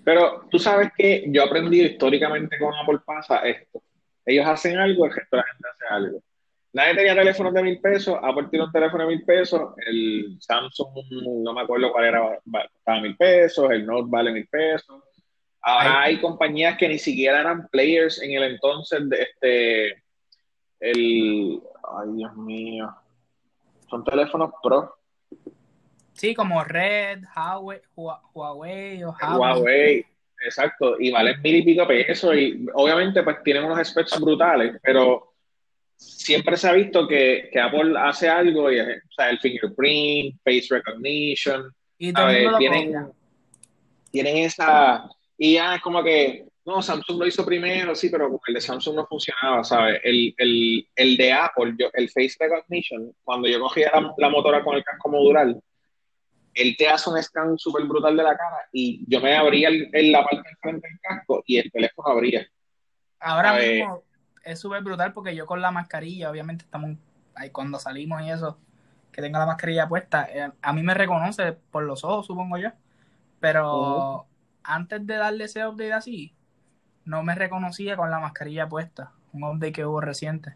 Pero 0.04 0.46
tú 0.50 0.58
sabes 0.58 0.90
que 0.96 1.24
yo 1.28 1.42
he 1.42 1.46
aprendido 1.46 1.86
históricamente 1.86 2.58
con 2.58 2.74
Apple 2.74 3.00
pasa 3.04 3.38
esto. 3.38 3.82
Ellos 4.24 4.46
hacen 4.46 4.78
algo, 4.78 5.06
el 5.06 5.12
resto 5.12 5.36
de 5.36 5.42
la 5.42 5.48
gente 5.48 5.68
hace 5.68 5.94
algo. 5.94 6.22
Nadie 6.74 6.94
tenía 6.94 7.14
teléfonos 7.14 7.52
de 7.52 7.62
mil 7.62 7.80
pesos, 7.80 8.18
Apple 8.22 8.46
tiene 8.50 8.64
un 8.64 8.72
teléfono 8.72 9.06
de 9.06 9.14
mil 9.16 9.24
pesos, 9.24 9.74
el 9.86 10.36
Samsung, 10.40 10.88
no 11.44 11.52
me 11.52 11.60
acuerdo 11.60 11.92
cuál 11.92 12.04
era, 12.06 12.38
costaba 12.72 13.00
mil 13.00 13.14
pesos, 13.16 13.70
el 13.70 13.84
Note 13.84 14.06
vale 14.08 14.32
mil 14.32 14.46
pesos. 14.48 15.02
Ahora 15.60 16.02
Ay. 16.02 16.14
hay 16.14 16.20
compañías 16.20 16.76
que 16.78 16.88
ni 16.88 16.98
siquiera 16.98 17.40
eran 17.40 17.68
players 17.68 18.20
en 18.22 18.32
el 18.32 18.42
entonces 18.54 19.06
de 19.08 19.22
este, 19.22 20.02
el, 20.80 21.60
ay 22.00 22.08
Dios 22.16 22.34
mío, 22.36 22.94
son 23.88 24.02
teléfonos 24.04 24.50
pro, 24.62 24.94
Sí, 26.14 26.34
como 26.34 26.62
Red, 26.62 27.20
Huawei, 27.34 27.80
Hua- 27.96 28.20
Huawei 28.34 29.02
o 29.04 29.10
Huawei. 29.12 29.38
Huawei, 29.38 30.06
exacto, 30.44 30.96
y 31.00 31.10
valen 31.10 31.40
mil 31.42 31.56
y 31.56 31.62
pico 31.62 31.86
pesos 31.86 32.34
y 32.36 32.66
obviamente 32.74 33.22
pues 33.22 33.42
tienen 33.42 33.64
unos 33.64 33.86
specs 33.88 34.20
brutales, 34.20 34.78
pero 34.82 35.31
siempre 36.02 36.56
se 36.56 36.68
ha 36.68 36.72
visto 36.72 37.06
que, 37.06 37.48
que 37.52 37.60
Apple 37.60 37.94
hace 37.98 38.28
algo, 38.28 38.70
y, 38.70 38.80
o 38.80 38.84
sea, 39.16 39.30
el 39.30 39.38
fingerprint, 39.38 40.36
face 40.44 40.66
recognition, 40.70 41.72
Y 41.98 42.06
mundo 42.12 42.50
lo 42.52 42.58
tienen, 42.58 42.92
copia. 42.92 43.10
tienen 44.10 44.36
esa, 44.38 45.08
y 45.38 45.54
ya 45.54 45.76
es 45.76 45.82
como 45.82 46.02
que, 46.02 46.46
no, 46.64 46.80
Samsung 46.80 47.18
lo 47.18 47.26
hizo 47.26 47.44
primero, 47.44 47.94
sí, 47.94 48.08
pero 48.08 48.40
el 48.46 48.54
de 48.54 48.60
Samsung 48.60 48.94
no 48.94 49.06
funcionaba, 49.06 49.64
¿sabes? 49.64 50.00
El, 50.04 50.32
el, 50.38 50.86
el 50.94 51.16
de 51.16 51.32
Apple, 51.32 51.74
yo, 51.78 51.88
el 51.92 52.08
face 52.08 52.36
recognition, 52.38 53.12
cuando 53.24 53.48
yo 53.48 53.58
cogía 53.60 53.90
la, 53.92 54.14
la 54.16 54.28
motora 54.28 54.62
con 54.62 54.76
el 54.76 54.84
casco 54.84 55.08
modular, 55.08 55.56
él 56.54 56.76
te 56.76 56.86
hace 56.86 57.08
un 57.10 57.20
scan 57.22 57.58
súper 57.58 57.84
brutal 57.86 58.16
de 58.16 58.22
la 58.22 58.36
cara 58.36 58.58
y 58.72 59.02
yo 59.08 59.20
me 59.20 59.34
abría 59.34 59.68
el- 59.68 60.12
la 60.12 60.22
parte 60.22 60.36
del 60.48 60.56
frente 60.60 60.86
del 60.86 60.98
casco 61.00 61.42
y 61.46 61.56
el 61.56 61.72
teléfono 61.72 62.08
abría. 62.08 62.46
Ahora 63.20 63.50
A 63.50 63.58
ver. 63.58 63.74
mismo 63.76 64.02
es 64.44 64.60
súper 64.60 64.82
brutal 64.82 65.12
porque 65.12 65.34
yo 65.34 65.46
con 65.46 65.60
la 65.60 65.70
mascarilla, 65.70 66.30
obviamente 66.30 66.64
estamos 66.64 66.96
ahí 67.34 67.50
cuando 67.50 67.78
salimos 67.78 68.22
y 68.22 68.30
eso, 68.30 68.58
que 69.10 69.22
tengo 69.22 69.38
la 69.38 69.46
mascarilla 69.46 69.88
puesta, 69.88 70.28
eh, 70.30 70.50
a 70.60 70.72
mí 70.72 70.82
me 70.82 70.94
reconoce 70.94 71.52
por 71.52 71.84
los 71.84 72.04
ojos, 72.04 72.26
supongo 72.26 72.56
yo. 72.58 72.70
Pero 73.40 74.26
antes 74.62 75.06
de 75.06 75.16
darle 75.16 75.44
ese 75.44 75.66
update 75.66 75.92
así, 75.92 76.34
no 77.04 77.22
me 77.22 77.34
reconocía 77.34 77.96
con 77.96 78.10
la 78.10 78.20
mascarilla 78.20 78.68
puesta. 78.68 79.12
Un 79.32 79.44
update 79.44 79.72
que 79.72 79.84
hubo 79.84 80.00
reciente. 80.00 80.54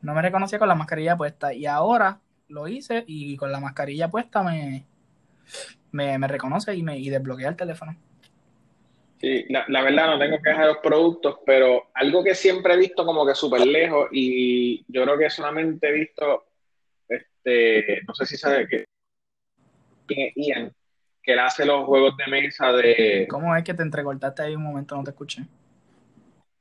No 0.00 0.14
me 0.14 0.22
reconocía 0.22 0.58
con 0.58 0.68
la 0.68 0.74
mascarilla 0.74 1.16
puesta. 1.16 1.52
Y 1.52 1.66
ahora 1.66 2.20
lo 2.48 2.68
hice 2.68 3.04
y 3.06 3.36
con 3.36 3.52
la 3.52 3.60
mascarilla 3.60 4.10
puesta 4.10 4.42
me, 4.42 4.86
me, 5.92 6.18
me 6.18 6.28
reconoce 6.28 6.74
y 6.74 6.82
me 6.82 6.98
y 6.98 7.10
desbloquea 7.10 7.50
el 7.50 7.56
teléfono. 7.56 7.96
Sí, 9.20 9.44
la, 9.50 9.66
la 9.68 9.82
verdad 9.82 10.06
no 10.06 10.18
tengo 10.18 10.40
quejas 10.40 10.60
de 10.60 10.66
los 10.68 10.78
productos, 10.78 11.40
pero 11.44 11.90
algo 11.92 12.24
que 12.24 12.34
siempre 12.34 12.72
he 12.72 12.78
visto 12.78 13.04
como 13.04 13.26
que 13.26 13.34
súper 13.34 13.66
lejos 13.66 14.08
y 14.12 14.82
yo 14.90 15.02
creo 15.04 15.18
que 15.18 15.28
solamente 15.28 15.88
he 15.88 15.92
visto, 15.92 16.46
este, 17.06 18.00
no 18.08 18.14
sé 18.14 18.24
si 18.24 18.38
sabe 18.38 18.66
que 18.66 18.84
quién 20.06 20.28
es 20.28 20.32
Ian, 20.36 20.72
que 21.22 21.34
él 21.34 21.38
hace 21.38 21.66
los 21.66 21.84
juegos 21.84 22.16
de 22.16 22.26
mesa 22.30 22.72
de, 22.72 23.26
¿Cómo 23.28 23.54
es 23.54 23.62
que 23.62 23.74
te 23.74 23.82
entrecortaste 23.82 24.42
ahí 24.42 24.54
un 24.56 24.62
momento? 24.62 24.96
No 24.96 25.04
te 25.04 25.10
escuché. 25.10 25.42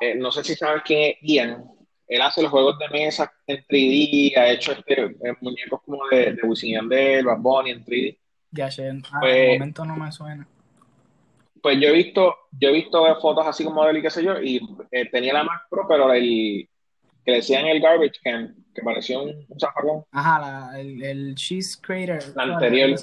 eh, 0.02 0.16
no 0.16 0.30
sé 0.30 0.44
si 0.44 0.54
sabes 0.56 0.82
quién 0.84 1.12
es 1.12 1.18
Ian, 1.22 1.64
él 2.10 2.22
hace 2.22 2.42
los 2.42 2.52
juegos 2.52 2.78
de 2.78 2.90
mesa 2.90 3.32
en 3.48 3.64
3D, 3.70 4.36
ha 4.36 4.50
hecho 4.50 4.74
este, 4.74 5.02
eh, 5.02 5.36
muñecos 5.40 5.82
como 5.86 6.06
de, 6.10 6.34
de 6.34 6.42
Wisin 6.44 6.74
Yandel, 6.74 7.24
Bad 7.24 7.38
Bunny 7.40 7.72
en 7.72 7.86
3D. 7.86 8.18
Ya, 8.52 8.66
ah, 8.66 9.18
Pues- 9.22 9.34
de 9.34 9.54
momento 9.54 9.86
no 9.86 9.96
me 9.96 10.12
suena. 10.12 10.46
Pues 11.62 11.80
yo 11.80 11.90
he 11.90 11.94
visto, 11.94 12.36
yo 12.52 12.70
he 12.70 12.74
visto 12.74 13.04
fotos 13.22 13.46
así 13.46 13.64
como 13.64 13.84
de 13.84 13.92
él 13.92 13.98
y 13.98 14.02
qué 14.02 14.10
sé 14.10 14.24
yo, 14.24 14.40
y 14.42 14.60
eh, 14.92 15.06
tenía 15.10 15.34
la 15.34 15.44
Mac 15.44 15.64
Pro, 15.70 15.86
pero 15.88 16.12
el 16.14 16.68
que 17.26 17.32
le 17.32 17.38
decían 17.38 17.68
el 17.68 17.82
garbage 17.82 18.20
can, 18.24 18.56
que 18.74 18.82
parecía 18.82 19.20
un, 19.20 19.46
un 19.48 19.60
zafacón. 19.60 20.04
Ajá, 20.12 20.40
la- 20.40 20.80
el, 20.80 21.04
el 21.04 21.36
Cheese 21.36 21.78
Crater. 21.82 22.24
La 22.36 22.44
anterior. 22.44 22.98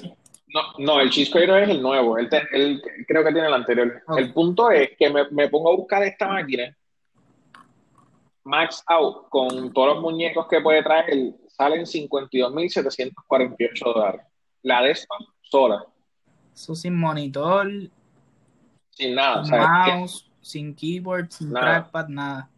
No, 0.47 0.61
no, 0.79 0.99
el 1.01 1.09
Cheese 1.09 1.29
Crater 1.29 1.63
es 1.63 1.69
el 1.69 1.81
nuevo, 1.81 2.17
él, 2.17 2.29
te- 2.29 2.47
él 2.53 2.81
creo 3.07 3.23
que 3.23 3.31
tiene 3.33 3.47
el 3.47 3.53
anterior. 3.53 4.01
El 4.17 4.33
punto 4.33 4.71
es 4.71 4.91
que 4.97 5.09
me, 5.09 5.29
me 5.29 5.49
pongo 5.49 5.73
a 5.73 5.75
buscar 5.75 6.03
esta 6.03 6.27
máquina, 6.27 6.75
max 8.43 8.83
out, 8.87 9.27
con 9.29 9.71
todos 9.73 9.95
los 9.95 10.01
muñecos 10.01 10.47
que 10.47 10.61
puede 10.61 10.81
traer, 10.83 11.33
salen 11.49 11.85
52.748 11.85 13.93
dólares. 13.93 14.21
La 14.63 14.81
de 14.81 14.91
esta 14.91 15.15
sola, 15.41 15.85
Eso 16.53 16.75
sin 16.75 16.95
monitor, 16.95 17.67
sin 18.97 19.15
nada, 19.15 19.43
sin 19.45 19.67
mouse, 19.69 20.29
sin 20.41 20.75
keyboard, 20.75 21.31
sin 21.31 21.51
Nada. 21.51 21.91
trackpad, 21.91 22.07
nada. 22.09 22.49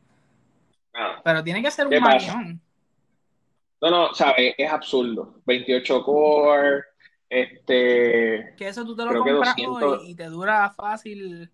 nada. 0.94 1.22
Pero 1.24 1.44
tiene 1.44 1.62
que 1.62 1.72
ser 1.72 1.88
un 1.88 2.00
maquinón. 2.00 2.62
No, 3.82 3.90
no, 3.92 4.14
¿sabes? 4.14 4.54
Es 4.58 4.70
absurdo. 4.72 5.42
28 5.46 6.04
core, 6.04 6.84
este, 7.30 8.54
Que 8.58 8.68
eso 8.68 8.86
tú 8.86 8.96
te 8.96 9.06
lo 9.06 9.16
compras 9.16 9.56
200. 9.56 9.84
hoy 9.84 10.12
y 10.12 10.16
te 10.16 10.26
dura 10.26 10.70
fácil. 10.72 11.50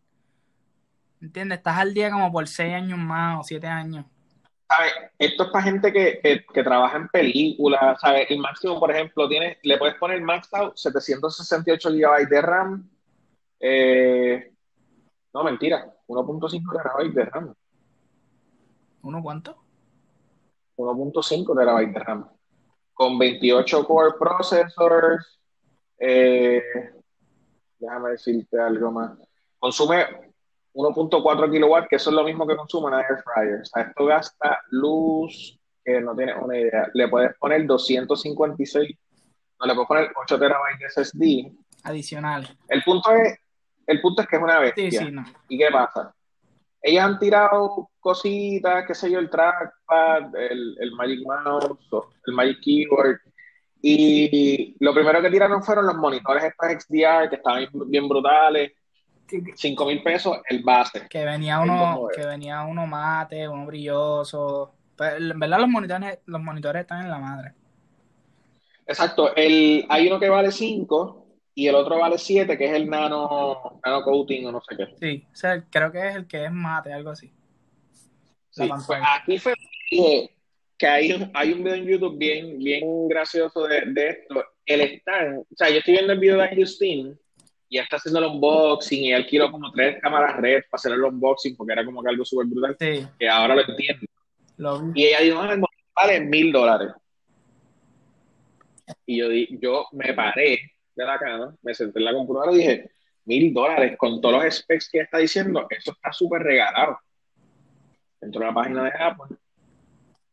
¿Entiendes? 1.22 1.58
Estás 1.60 1.78
al 1.78 1.94
día 1.94 2.12
como 2.12 2.32
por 2.32 2.48
6 2.48 2.74
años 2.74 3.00
más 3.00 3.40
o 3.40 3.44
7 3.44 3.68
años. 3.68 4.06
¿sabes? 4.70 4.94
Esto 5.20 5.44
es 5.44 5.50
para 5.52 5.64
gente 5.66 5.94
que, 5.94 6.20
que, 6.24 6.46
que 6.54 6.64
trabaja 6.64 6.98
en 6.98 7.08
películas, 7.10 8.00
¿sabes? 8.02 8.28
El 8.30 8.40
máximo, 8.40 8.80
por 8.80 8.92
ejemplo, 8.92 9.28
tiene, 9.30 9.60
le 9.64 9.78
puedes 9.78 9.96
poner 9.96 10.22
max 10.22 10.54
out 10.54 10.76
768 10.78 11.90
GB 11.92 12.28
de 12.30 12.42
RAM. 12.42 12.90
eh, 13.60 14.52
no, 15.36 15.44
mentira, 15.44 15.86
1.5 16.08 17.10
TB 17.10 17.14
de 17.14 17.26
RAM. 17.26 17.54
¿Uno 19.02 19.22
cuánto? 19.22 19.58
1.5 20.78 21.46
TB 21.54 21.94
de 21.94 22.00
RAM. 22.00 22.30
Con 22.94 23.20
28 23.20 23.86
core 23.86 24.14
processors. 24.18 25.42
eh, 26.00 26.62
déjame 27.78 28.12
decirte 28.12 28.58
algo 28.62 28.92
más. 28.92 29.12
Consume 29.60 30.06
1.4 30.74 31.52
kilowatts, 31.52 31.88
que 31.90 31.98
eso 31.98 32.12
es 32.12 32.16
lo 32.16 32.24
mismo 32.24 32.48
que 32.48 32.56
consume 32.56 32.88
una 32.88 33.02
air 33.02 33.22
fryer. 33.22 33.60
O 33.62 33.66
sea, 33.66 33.84
esto 33.84 34.06
gasta 34.06 34.62
luz 34.70 35.60
que 35.84 36.00
no 36.00 36.16
tienes 36.16 36.36
una 36.42 36.58
idea. 36.58 36.90
Le 36.94 37.10
puedes 37.10 37.36
poner 37.38 37.66
256, 37.66 38.98
no 39.60 39.66
le 39.68 39.74
puedes 39.74 39.88
poner 39.90 40.12
8 40.16 40.40
terabytes 40.40 40.80
de 40.80 41.04
SSD. 41.04 41.52
Adicional. 41.84 42.58
El 42.70 42.82
punto 42.84 43.12
es, 43.12 43.38
el 43.88 44.02
punto 44.02 44.22
es 44.22 44.28
que 44.28 44.36
es 44.38 44.42
una 44.42 44.60
bestia. 44.60 44.92
sí, 45.06 45.12
no. 45.12 45.24
¿Y 45.50 45.58
qué 45.58 45.68
pasa? 45.72 46.14
Ellos 46.82 47.04
han 47.04 47.18
tirado 47.20 47.90
cositas, 48.00 48.86
qué 48.86 48.94
sé 48.94 49.10
yo, 49.10 49.18
el 49.20 49.30
trackpad, 49.30 50.36
el, 50.36 50.78
el 50.80 50.92
Magic 50.92 51.20
Mouse, 51.26 51.78
el 52.28 52.34
Magic 52.34 52.60
Keyboard. 52.62 53.20
Y 53.82 54.76
lo 54.80 54.94
primero 54.94 55.22
que 55.22 55.30
tiraron 55.30 55.64
fueron 55.64 55.86
los 55.88 55.96
monitores 55.96 56.44
estos 56.44 56.84
XDR, 56.84 57.30
que 57.30 57.36
estaban 57.38 57.68
bien 57.88 58.08
brutales. 58.08 58.74
Que, 59.28 59.44
que- 59.44 59.54
5 59.56 59.86
mil 59.88 60.04
pesos 60.04 60.38
el 60.50 60.64
base. 60.64 61.08
que 61.10 61.26
venía 61.26 61.60
uno, 61.60 62.08
que 62.16 62.26
venía 62.26 62.62
uno 62.64 62.86
mate, 62.86 63.48
uno 63.50 63.66
brilloso. 63.66 64.74
Pero 64.96 65.18
en 65.18 65.40
verdad 65.40 65.60
los 65.60 65.70
monitores, 65.70 66.20
los 66.26 66.42
monitores 66.42 66.82
están 66.82 67.02
en 67.02 67.10
la 67.12 67.18
madre. 67.18 67.54
Exacto. 68.88 69.36
El, 69.36 69.86
hay 69.90 70.08
uno 70.08 70.20
que 70.20 70.30
vale 70.30 70.52
5 70.52 71.25
y 71.58 71.68
el 71.68 71.76
otro 71.76 71.98
vale 71.98 72.18
7, 72.18 72.58
que 72.58 72.66
es 72.66 72.74
el 72.74 72.90
nano, 72.90 73.80
nano 73.84 74.04
coating 74.04 74.46
o 74.46 74.52
no 74.52 74.62
sé 74.62 74.76
qué. 74.76 74.88
Sí, 75.00 75.26
o 75.32 75.36
sea, 75.36 75.64
creo 75.70 75.90
que 75.90 76.06
es 76.06 76.16
el 76.18 76.28
que 76.28 76.44
es 76.44 76.52
mate, 76.52 76.92
algo 76.92 77.12
así. 77.12 77.32
Sí, 78.50 78.70
pues 78.88 79.02
aquí 79.16 79.40
fue 79.40 79.54
que 80.78 80.88
hay 80.88 81.14
un, 81.14 81.32
hay 81.34 81.54
un 81.54 81.64
video 81.64 81.76
en 81.76 81.86
YouTube 81.86 82.18
bien, 82.18 82.60
bien 82.60 83.08
gracioso 83.08 83.68
de, 83.68 83.84
de 83.88 84.10
esto. 84.10 84.44
El 84.66 84.82
stand, 84.82 85.40
o 85.40 85.56
sea, 85.56 85.70
yo 85.70 85.78
estoy 85.78 85.94
viendo 85.94 86.12
el 86.12 86.20
video 86.20 86.38
de 86.38 86.56
Justin 86.56 87.18
y 87.70 87.78
está 87.78 87.96
haciendo 87.96 88.20
el 88.20 88.26
unboxing 88.26 89.04
y 89.04 89.14
él 89.14 89.26
quiero 89.26 89.50
como 89.50 89.72
tres 89.72 89.98
cámaras 90.02 90.36
red 90.38 90.64
para 90.70 90.78
hacer 90.78 90.92
el 90.92 91.04
unboxing 91.04 91.56
porque 91.56 91.72
era 91.72 91.86
como 91.86 92.04
que 92.04 92.10
algo 92.10 92.26
súper 92.26 92.48
brutal. 92.48 92.76
Sí. 92.78 93.08
Que 93.18 93.30
ahora 93.30 93.56
lo 93.56 93.62
entiendo. 93.62 94.06
y 94.94 95.06
ella 95.06 95.22
dijo, 95.22 95.40
ah, 95.40 95.56
vale 95.96 96.20
mil 96.20 96.52
dólares. 96.52 96.92
Y 99.06 99.18
yo, 99.18 99.28
yo 99.62 99.88
me 99.94 100.14
paré 100.14 100.75
de 100.96 101.06
la 101.06 101.20
cama, 101.20 101.56
me 101.62 101.74
senté 101.74 102.00
en 102.00 102.06
la 102.06 102.14
computadora 102.14 102.54
y 102.54 102.58
dije, 102.58 102.92
mil 103.26 103.54
dólares 103.54 103.96
con 103.98 104.22
todos 104.22 104.44
los 104.44 104.56
specs 104.56 104.90
que 104.90 105.02
está 105.02 105.18
diciendo, 105.18 105.68
eso 105.70 105.92
está 105.92 106.12
súper 106.12 106.42
regalado. 106.42 107.00
Dentro 108.22 108.42
de 108.42 108.48
la 108.48 108.54
página 108.54 108.84
de 108.84 108.92
Apple, 108.98 109.38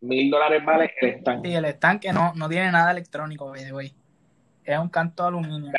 mil 0.00 0.30
dólares 0.30 0.64
vale 0.64 0.92
el 1.00 1.10
stand. 1.14 1.44
Sí, 1.44 1.54
el 1.54 1.64
stand 1.64 2.00
que 2.00 2.12
no, 2.12 2.32
no 2.34 2.48
tiene 2.48 2.70
nada 2.70 2.92
electrónico, 2.92 3.48
güey. 3.48 3.92
Es 4.64 4.78
un 4.78 4.88
canto 4.88 5.24
de 5.24 5.28
aluminio. 5.28 5.72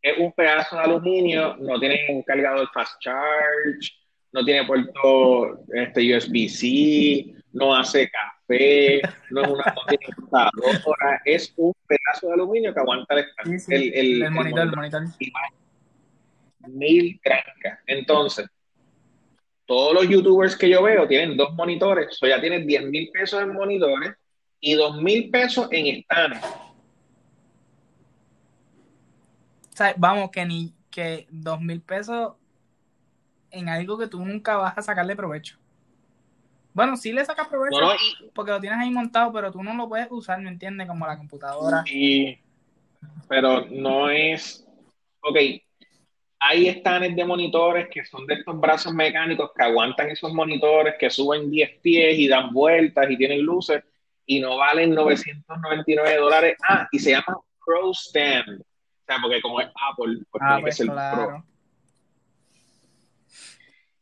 Es 0.00 0.18
un 0.18 0.32
pedazo 0.32 0.76
de 0.76 0.82
aluminio, 0.82 1.56
no 1.56 1.80
tiene 1.80 2.06
un 2.10 2.22
cargador 2.22 2.68
fast 2.72 3.00
charge, 3.00 3.92
no 4.32 4.44
tiene 4.44 4.64
puerto 4.66 5.64
este, 5.72 6.16
USB-C, 6.16 7.35
no 7.56 7.74
hace 7.74 8.10
café, 8.10 9.00
no 9.30 9.42
es 9.42 9.48
una 9.48 9.64
computadora, 9.74 11.22
es 11.24 11.52
un 11.56 11.72
pedazo 11.86 12.28
de 12.28 12.34
aluminio 12.34 12.74
que 12.74 12.80
aguanta 12.80 13.14
el, 13.14 13.26
el, 13.68 14.22
el, 14.22 14.30
monitor, 14.30 14.60
el 14.60 14.76
monitor. 14.76 15.04
Mil 16.68 17.18
grancas. 17.24 17.78
Entonces, 17.86 18.46
todos 19.64 19.94
los 19.94 20.08
youtubers 20.08 20.54
que 20.54 20.68
yo 20.68 20.82
veo 20.82 21.08
tienen 21.08 21.36
dos 21.36 21.54
monitores, 21.54 22.22
o 22.22 22.26
ya 22.26 22.40
tienen 22.40 22.66
10 22.66 22.90
mil 22.90 23.10
pesos 23.10 23.40
en 23.42 23.52
monitores 23.54 24.14
y 24.60 24.74
2 24.74 25.00
mil 25.00 25.30
pesos 25.30 25.68
en. 25.70 26.04
O 29.72 29.76
sea, 29.76 29.94
vamos, 29.96 30.30
que 30.30 30.44
ni 30.44 30.74
que 30.90 31.26
2 31.30 31.60
mil 31.62 31.80
pesos 31.80 32.34
en 33.50 33.70
algo 33.70 33.96
que 33.96 34.08
tú 34.08 34.22
nunca 34.22 34.56
vas 34.56 34.76
a 34.76 34.82
sacarle 34.82 35.16
provecho. 35.16 35.58
Bueno, 36.76 36.94
sí 36.98 37.10
le 37.10 37.24
sacas 37.24 37.48
provecho 37.48 37.78
porque 38.34 38.50
lo 38.50 38.60
tienes 38.60 38.78
ahí 38.78 38.90
montado, 38.90 39.32
pero 39.32 39.50
tú 39.50 39.62
no 39.62 39.72
lo 39.72 39.88
puedes 39.88 40.08
usar, 40.10 40.38
¿me 40.42 40.50
entiendes? 40.50 40.86
Como 40.86 41.06
la 41.06 41.16
computadora. 41.16 41.82
Sí, 41.86 42.38
pero 43.30 43.64
no 43.70 44.10
es... 44.10 44.68
Ok, 45.22 45.38
hay 46.38 46.68
estanes 46.68 47.16
de 47.16 47.24
monitores 47.24 47.88
que 47.90 48.04
son 48.04 48.26
de 48.26 48.34
estos 48.34 48.60
brazos 48.60 48.92
mecánicos 48.92 49.52
que 49.56 49.64
aguantan 49.64 50.10
esos 50.10 50.34
monitores, 50.34 50.96
que 51.00 51.08
suben 51.08 51.50
10 51.50 51.80
pies 51.80 52.18
y 52.18 52.28
dan 52.28 52.52
vueltas 52.52 53.10
y 53.10 53.16
tienen 53.16 53.40
luces 53.40 53.82
y 54.26 54.38
no 54.40 54.58
valen 54.58 54.94
999 54.94 56.16
dólares. 56.18 56.58
Ah, 56.68 56.86
y 56.92 56.98
se 56.98 57.12
llama 57.12 57.40
Pro 57.64 57.94
Stand. 57.94 58.60
O 58.60 59.04
sea, 59.06 59.16
porque 59.22 59.40
como 59.40 59.62
es 59.62 59.68
Apple, 59.90 60.18
pues 60.30 60.42
ah, 60.44 60.56
tiene 60.56 60.58
que 60.58 60.62
pues 60.62 60.76
ser 60.76 60.86
Pro. 60.88 61.42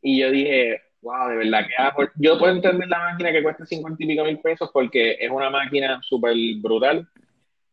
Y 0.02 0.18
yo 0.18 0.32
dije, 0.32 0.83
wow, 1.04 1.28
de 1.28 1.36
verdad 1.36 1.66
que 1.66 1.74
Apple. 1.80 2.08
Yo 2.16 2.38
puedo 2.38 2.52
entender 2.52 2.88
la 2.88 2.98
máquina 2.98 3.30
que 3.30 3.42
cuesta 3.42 3.64
50 3.64 4.02
y 4.02 4.06
pico 4.06 4.24
mil 4.24 4.40
pesos 4.40 4.70
porque 4.72 5.16
es 5.20 5.30
una 5.30 5.50
máquina 5.50 6.00
súper 6.02 6.34
brutal. 6.60 7.06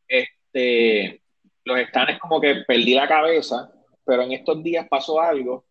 Este, 0.08 1.22
los 1.66 1.80
stands 1.88 2.20
como 2.20 2.40
que 2.40 2.64
perdí 2.68 2.94
la 2.94 3.08
cabeza 3.08 3.72
pero 4.06 4.24
en 4.24 4.34
estos 4.34 4.62
días 4.64 4.88
pasó 4.90 5.22
algo 5.22 5.66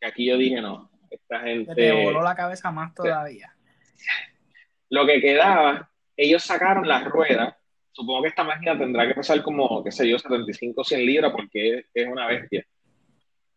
que 0.00 0.06
aquí 0.06 0.26
yo 0.26 0.36
dije, 0.36 0.60
no, 0.60 0.90
esta 1.10 1.40
gente... 1.40 1.74
te 1.74 1.92
voló 2.04 2.22
la 2.22 2.34
cabeza 2.34 2.70
más 2.70 2.94
todavía. 2.94 3.54
Lo 4.90 5.06
que 5.06 5.20
quedaba, 5.20 5.90
ellos 6.16 6.42
sacaron 6.42 6.86
las 6.86 7.04
ruedas, 7.04 7.54
supongo 7.92 8.22
que 8.22 8.28
esta 8.28 8.44
máquina 8.44 8.76
tendrá 8.76 9.06
que 9.06 9.14
pesar 9.14 9.42
como, 9.42 9.82
qué 9.82 9.90
sé 9.90 10.08
yo, 10.08 10.18
75 10.18 10.84
100 10.84 11.06
libras 11.06 11.32
porque 11.32 11.86
es, 11.92 12.08
una 12.08 12.26
bestia. 12.26 12.66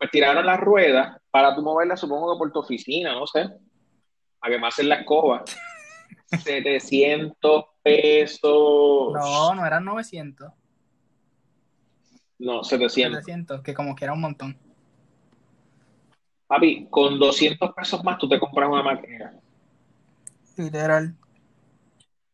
Pues 0.05 0.11
tiraron 0.11 0.45
las 0.45 0.59
ruedas 0.59 1.19
para 1.31 1.55
tú 1.55 1.63
moverla, 1.63 1.97
supongo 1.97 2.31
que 2.31 2.37
por 2.37 2.51
tu 2.51 2.59
oficina, 2.59 3.15
no 3.15 3.25
sé, 3.25 3.49
a 4.39 4.49
que 4.49 4.59
me 4.59 4.67
hacen 4.67 4.87
la 4.87 4.97
escoba. 4.97 5.43
700 6.43 7.65
pesos. 7.81 9.13
No, 9.13 9.55
no 9.55 9.65
eran 9.65 9.83
900. 9.83 10.51
No, 12.37 12.63
700. 12.63 13.17
700, 13.17 13.61
que 13.63 13.73
como 13.73 13.95
que 13.95 14.05
era 14.05 14.13
un 14.13 14.21
montón. 14.21 14.55
Papi, 16.45 16.87
con 16.91 17.17
200 17.17 17.73
pesos 17.73 18.03
más 18.03 18.19
tú 18.19 18.29
te 18.29 18.39
compras 18.39 18.69
una 18.69 18.83
máquina. 18.83 19.33
Literal. 20.55 21.15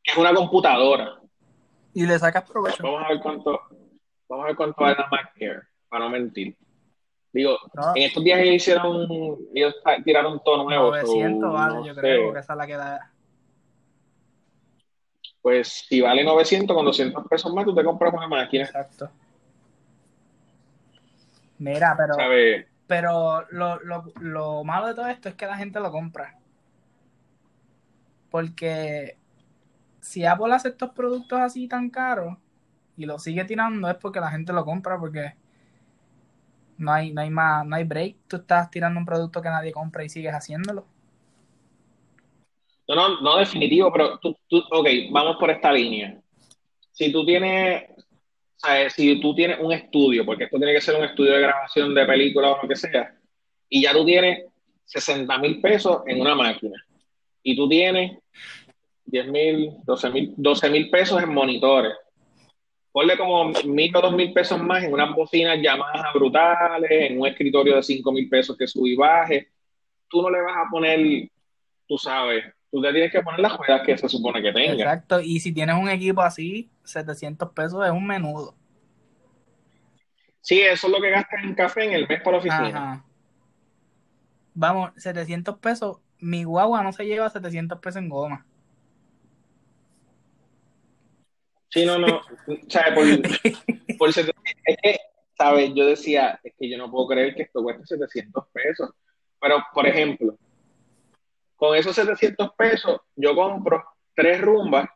Es 0.04 0.18
una 0.18 0.34
computadora. 0.34 1.22
Y 1.94 2.06
le 2.06 2.20
sacas 2.20 2.44
provecho. 2.44 2.84
Vamos 2.84 3.04
a 3.06 3.08
ver 3.08 3.22
cuánto, 3.22 3.62
vamos 4.28 4.44
a 4.44 4.48
ver 4.48 4.56
cuánto 4.58 4.84
vale 4.84 4.98
la 4.98 5.08
Mac 5.08 5.34
para 5.88 6.04
no 6.04 6.10
mentir. 6.10 6.58
Digo, 7.34 7.58
en 7.96 8.04
estos 8.04 8.24
días 8.24 8.40
ellos 8.40 8.56
hicieron, 8.56 9.08
ellos 9.54 9.76
tiraron 10.04 10.42
todo 10.44 10.66
nuevo. 10.66 10.92
900 10.92 11.54
vale, 11.54 11.88
yo 11.88 11.96
creo 11.96 12.34
que 12.34 12.40
esa 12.40 12.54
es 12.54 12.58
la 12.58 12.68
que 12.68 12.76
da. 12.76 13.12
Pues 15.42 15.86
si 15.88 16.02
vale 16.02 16.24
900, 16.24 16.76
con 16.76 16.86
200 16.86 17.28
pesos 17.28 17.54
más 17.54 17.66
tú 17.66 17.74
te 17.74 17.84
compras 17.84 18.14
una 18.14 18.28
máquina. 18.28 18.66
Exacto. 18.66 19.10
Mira, 21.58 21.96
pero, 21.98 22.16
pero 22.88 23.46
lo, 23.52 23.80
lo, 23.80 24.04
lo 24.20 24.64
malo 24.64 24.88
de 24.88 24.96
todo 24.96 25.08
esto 25.08 25.30
es 25.30 25.36
que 25.36 25.46
la 25.46 25.58
gente 25.58 25.80
lo 25.80 25.92
compra. 25.92 26.38
Porque 28.30 29.18
si 30.02 30.26
Apple 30.26 30.54
hace 30.54 30.70
estos 30.70 30.90
productos 30.92 31.40
así 31.40 31.68
tan 31.68 31.90
caros 31.90 32.38
y 32.98 33.06
lo 33.06 33.20
sigue 33.20 33.46
tirando 33.46 33.90
es 33.90 33.96
porque 33.96 34.20
la 34.20 34.32
gente 34.32 34.52
lo 34.52 34.66
compra 34.66 35.00
porque 35.00 35.36
no 36.82 36.92
hay, 36.92 37.12
no 37.12 37.22
hay 37.22 37.30
más, 37.30 37.66
no 37.66 37.76
hay 37.76 37.84
break. 37.84 38.16
Tú 38.28 38.38
estás 38.38 38.70
tirando 38.70 39.00
un 39.00 39.06
producto 39.06 39.42
que 39.42 39.50
nadie 39.50 39.72
compra 39.72 40.04
y 40.04 40.10
sigues 40.10 40.34
haciéndolo. 40.34 40.86
No, 42.88 42.96
no, 42.96 43.22
no 43.22 43.38
definitivo, 43.38 43.92
pero 43.92 44.20
tú, 44.20 44.36
tú, 44.48 44.58
ok, 44.72 44.88
vamos 45.12 45.38
por 45.38 45.50
esta 45.50 45.72
línea. 45.72 46.20
Si 46.92 47.12
tú 47.12 47.26
tienes 47.26 47.84
si 48.90 49.20
tú 49.20 49.34
tienes 49.34 49.60
un 49.60 49.72
estudio, 49.72 50.26
porque 50.26 50.46
esto 50.46 50.58
tiene 50.58 50.74
que 50.74 50.82
ser 50.82 50.96
un 50.96 51.04
estudio 51.04 51.34
de 51.34 51.42
grabación 51.42 51.94
de 51.96 52.06
película 52.06 52.52
o 52.52 52.62
lo 52.62 52.68
que 52.68 52.76
sea, 52.76 53.16
y 53.70 53.82
ya 53.82 53.94
tú 53.94 54.06
tienes 54.06 54.46
60 54.86 55.38
mil 55.40 55.62
pesos 55.62 56.02
en 56.06 56.22
una 56.22 56.36
máquina, 56.36 56.84
y 57.44 57.56
tú 57.56 57.68
tienes 57.68 58.20
10 59.06 59.28
mil, 59.28 59.72
12 59.84 60.70
mil 60.70 60.90
pesos 60.90 61.22
en 61.22 61.34
monitores, 61.34 61.94
ponle 62.92 63.18
como 63.18 63.52
mil 63.66 63.96
o 63.96 64.02
dos 64.02 64.14
mil 64.14 64.34
pesos 64.34 64.62
más 64.62 64.84
en 64.84 64.94
unas 64.94 65.16
bocinas 65.16 65.58
llamadas 65.62 66.14
brutales, 66.14 66.92
en 66.92 67.20
un 67.20 67.28
escritorio 67.28 67.76
de 67.76 67.84
5 67.84 68.12
mil 68.12 68.28
pesos 68.30 68.58
que 68.58 68.68
sube 68.68 68.90
y 68.90 68.96
baje, 68.96 69.50
tú 70.10 70.22
no 70.22 70.30
le 70.30 70.42
vas 70.42 70.58
a 70.58 70.70
poner, 70.70 71.30
tú 71.88 71.98
sabes, 71.98 72.44
tú 72.70 72.82
te 72.82 72.92
tienes 72.92 73.12
que 73.12 73.22
poner 73.22 73.40
las 73.40 73.54
juegas 73.54 73.82
que 73.86 73.98
se 73.98 74.10
supone 74.10 74.42
que 74.42 74.52
tenga. 74.52 74.74
Exacto, 74.74 75.22
y 75.22 75.40
si 75.40 75.54
tienes 75.54 75.76
un 75.76 75.90
equipo 75.90 76.22
así, 76.22 76.70
700 76.84 77.52
pesos 77.52 77.86
es 77.86 77.92
un 77.92 78.06
menudo. 78.06 78.56
Sí, 80.42 80.60
eso 80.60 80.88
es 80.88 80.94
lo 80.94 81.00
que 81.00 81.12
gastas 81.12 81.44
en 81.44 81.54
café 81.54 81.86
en 81.86 81.94
el 81.94 82.08
mes 82.08 82.22
por 82.22 82.34
oficina. 82.34 83.06
Vamos, 84.54 84.92
700 84.98 85.58
pesos. 85.60 86.00
Mi 86.20 86.44
guagua 86.44 86.84
no 86.84 86.92
se 86.92 87.06
lleva 87.06 87.30
700 87.30 87.80
pesos 87.80 88.02
en 88.02 88.10
goma. 88.10 88.46
Sí, 91.72 91.86
no, 91.86 91.98
no. 91.98 92.22
¿Sabes? 92.68 92.94
Por, 92.94 93.98
por 93.98 94.10
es 94.10 94.78
que, 94.84 94.98
¿sabes? 95.38 95.72
Yo 95.74 95.86
decía, 95.86 96.40
es 96.44 96.54
que 96.58 96.70
yo 96.70 96.78
no 96.78 96.92
puedo 96.92 97.08
creer 97.08 97.34
que 97.34 97.44
esto 97.44 97.64
cueste 97.64 97.86
700 97.86 98.46
pesos. 98.52 98.92
Pero, 99.40 99.64
por 99.74 99.88
ejemplo, 99.88 100.36
con 101.56 101.76
esos 101.76 101.96
700 101.96 102.52
pesos, 102.56 103.00
yo 103.16 103.36
compro 103.36 103.84
tres 104.14 104.42
rumbas, 104.42 104.90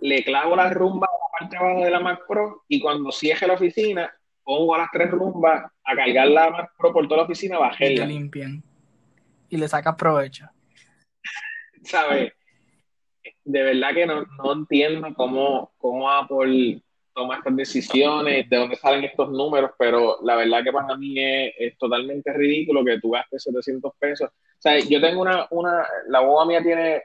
le 0.00 0.22
clavo 0.22 0.54
las 0.54 0.72
rumbas 0.72 1.10
a 1.10 1.12
la 1.12 1.38
parte 1.38 1.56
abajo 1.56 1.84
de 1.84 1.90
la 1.90 2.00
Mac 2.00 2.20
Pro 2.28 2.64
y 2.68 2.80
cuando 2.80 3.10
cierre 3.10 3.48
la 3.48 3.54
oficina, 3.54 4.12
pongo 4.44 4.74
a 4.76 4.78
las 4.78 4.88
tres 4.92 5.10
rumbas 5.10 5.70
a 5.84 5.94
cargar 5.96 6.28
la 6.28 6.50
Mac 6.50 6.72
Pro 6.78 6.92
por 6.92 7.08
toda 7.08 7.18
la 7.18 7.24
oficina, 7.24 7.58
bajé. 7.58 7.92
Y 7.92 7.96
le 7.96 8.06
limpian. 8.06 8.62
Y 9.48 9.56
le 9.56 9.66
sacas 9.66 9.96
provecho. 9.96 10.48
¿Sabes? 11.82 12.32
De 13.44 13.62
verdad 13.62 13.94
que 13.94 14.06
no, 14.06 14.24
entiendo 14.52 15.08
cómo, 15.14 15.72
cómo 15.78 16.10
Apple 16.10 16.82
toma 17.14 17.36
estas 17.36 17.56
decisiones, 17.56 18.48
de 18.48 18.56
dónde 18.56 18.76
salen 18.76 19.04
estos 19.04 19.30
números, 19.30 19.72
pero 19.76 20.18
la 20.22 20.36
verdad 20.36 20.62
que 20.62 20.72
para 20.72 20.96
mí 20.96 21.14
es, 21.16 21.76
totalmente 21.78 22.32
ridículo 22.32 22.84
que 22.84 23.00
tú 23.00 23.10
gastes 23.10 23.42
700 23.42 23.92
pesos. 23.98 24.30
O 24.30 24.60
sea, 24.60 24.78
yo 24.78 25.00
tengo 25.00 25.20
una, 25.20 25.46
una 25.50 25.84
la 26.08 26.20
boba 26.20 26.46
mía 26.46 26.62
tiene 26.62 27.02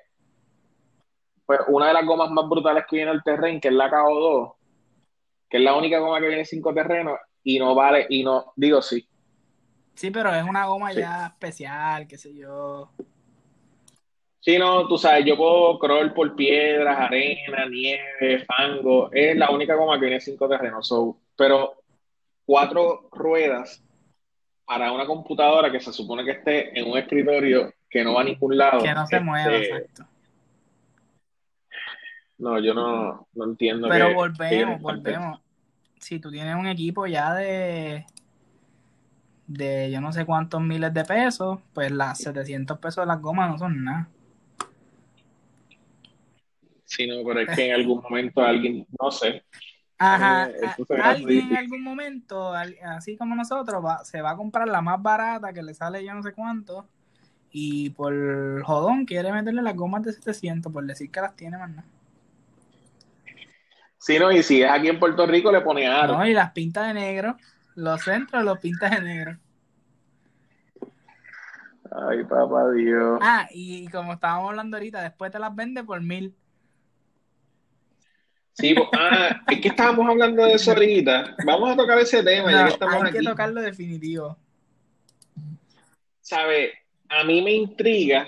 pues, 1.46 1.60
una 1.68 1.88
de 1.88 1.94
las 1.94 2.06
gomas 2.06 2.30
más 2.32 2.48
brutales 2.48 2.86
que 2.90 2.98
viene 2.98 3.12
al 3.12 3.24
terreno, 3.24 3.60
que 3.60 3.68
es 3.70 3.74
la 3.74 3.90
KO2, 3.90 4.54
que 5.50 5.58
es 5.58 5.64
la 5.64 5.76
única 5.76 6.00
goma 6.00 6.20
que 6.20 6.28
viene 6.28 6.46
cinco 6.46 6.74
terrenos 6.74 7.20
y 7.44 7.60
no 7.60 7.76
vale, 7.76 8.06
y 8.10 8.24
no, 8.24 8.54
digo 8.56 8.82
sí. 8.82 9.08
Sí, 9.96 10.10
pero 10.12 10.34
es 10.34 10.44
una 10.44 10.66
goma 10.66 10.94
ya 10.94 11.28
especial, 11.28 12.08
qué 12.08 12.18
sé 12.18 12.34
yo. 12.34 12.90
Sí, 14.44 14.60
no, 14.60 14.86
tú 14.90 14.98
sabes, 14.98 15.24
yo 15.24 15.38
puedo 15.38 15.80
crawl 15.80 16.14
por 16.14 16.36
piedras, 16.36 17.00
arena, 17.00 17.66
nieve, 17.70 18.44
fango. 18.46 19.10
Es 19.14 19.38
la 19.38 19.50
única 19.50 19.74
goma 19.76 19.98
que 19.98 20.06
viene 20.06 20.20
cinco 20.20 20.50
terrenos. 20.50 20.94
pero 21.38 21.76
cuatro 22.46 23.08
ruedas 23.14 23.82
para 24.66 24.92
una 24.92 25.06
computadora 25.06 25.72
que 25.72 25.80
se 25.80 25.94
supone 25.94 26.26
que 26.26 26.32
esté 26.32 26.78
en 26.78 26.92
un 26.92 26.98
escritorio 26.98 27.74
que 27.90 28.04
no 28.04 28.16
va 28.16 28.22
a 28.22 28.26
ningún 28.26 28.58
lado. 28.58 28.84
Que 28.84 28.94
no 28.94 29.08
se 29.08 29.22
mueva, 29.22 29.56
este, 29.56 29.78
exacto. 29.78 30.08
No, 32.40 32.60
yo 32.60 32.74
no, 32.74 33.26
no 33.36 33.46
entiendo. 33.46 33.88
Pero 33.88 34.14
volvemos, 34.14 34.82
volvemos. 34.82 35.40
Si 36.00 36.20
tú 36.20 36.30
tienes 36.30 36.58
un 36.58 36.68
equipo 36.68 37.08
ya 37.08 37.34
de 37.34 38.06
de 39.48 39.90
yo 39.90 40.02
no 40.02 40.12
sé 40.12 40.26
cuántos 40.26 40.60
miles 40.60 40.94
de 40.94 41.06
pesos, 41.06 41.60
pues 41.74 41.92
las 41.92 42.18
700 42.18 42.78
pesos 42.80 43.04
de 43.04 43.06
las 43.06 43.22
gomas 43.22 43.50
no 43.50 43.58
son 43.58 43.86
nada. 43.86 44.10
Sí, 46.96 47.08
no, 47.08 47.24
pero 47.26 47.40
es 47.40 47.56
que 47.56 47.66
en 47.66 47.74
algún 47.74 48.02
momento 48.02 48.44
alguien, 48.44 48.86
no 49.02 49.10
sé. 49.10 49.44
Ajá, 49.98 50.50
eh, 50.50 51.02
alguien 51.02 51.50
en 51.50 51.58
algún 51.58 51.82
momento, 51.82 52.54
así 52.54 53.18
como 53.18 53.36
nosotros, 53.36 53.84
se 54.04 54.22
va 54.22 54.32
a 54.32 54.36
comprar 54.36 54.68
la 54.68 54.82
más 54.82 55.02
barata 55.02 55.54
que 55.54 55.64
le 55.64 55.74
sale 55.74 56.04
yo 56.04 56.14
no 56.14 56.22
sé 56.22 56.34
cuánto 56.34 56.86
y 57.52 57.92
por 57.92 58.64
jodón 58.64 59.06
quiere 59.06 59.32
meterle 59.32 59.62
las 59.62 59.76
gomas 59.76 60.04
de 60.04 60.12
700 60.12 60.72
por 60.72 60.86
decir 60.86 61.10
que 61.10 61.22
las 61.22 61.36
tiene 61.36 61.58
más 61.58 61.70
nada. 61.70 61.88
Sí, 63.98 64.20
no, 64.20 64.32
y 64.32 64.44
si 64.44 64.62
es 64.62 64.70
aquí 64.70 64.90
en 64.90 65.00
Puerto 65.00 65.26
Rico 65.26 65.52
le 65.52 65.62
pone 65.62 65.88
aro. 65.88 66.18
No, 66.18 66.28
y 66.28 66.34
las 66.34 66.52
pintas 66.52 66.88
de 66.88 66.94
negro. 66.94 67.38
Los 67.76 68.02
centros 68.02 68.44
los 68.44 68.60
pintas 68.60 68.92
de 68.92 69.02
negro. 69.02 69.38
Ay, 71.92 72.24
papá 72.24 72.72
Dios. 72.72 73.20
Ah, 73.22 73.48
y 73.52 73.88
como 73.88 74.14
estábamos 74.14 74.50
hablando 74.50 74.78
ahorita, 74.78 75.02
después 75.02 75.32
te 75.32 75.40
las 75.40 75.56
vende 75.56 75.84
por 75.84 76.02
mil. 76.02 76.36
Sí, 78.54 78.76
pues, 78.76 78.88
ah, 78.94 79.42
es 79.50 79.62
que 79.62 79.70
estábamos 79.70 80.08
hablando 80.08 80.46
de 80.46 80.54
eso 80.54 80.72
ahorita. 80.72 81.36
Vamos 81.46 81.72
a 81.72 81.76
tocar 81.76 81.98
ese 81.98 82.24
tema, 82.24 82.52
ya 82.52 82.66
que 82.66 82.74
estamos 82.74 83.04
hay 83.04 83.12
que 83.12 83.22
tocarlo 83.22 83.62
definitivo. 83.62 84.38
¿Sabe? 86.22 86.74
A 87.10 87.24
mí 87.24 87.42
me 87.42 87.52
intriga. 87.52 88.28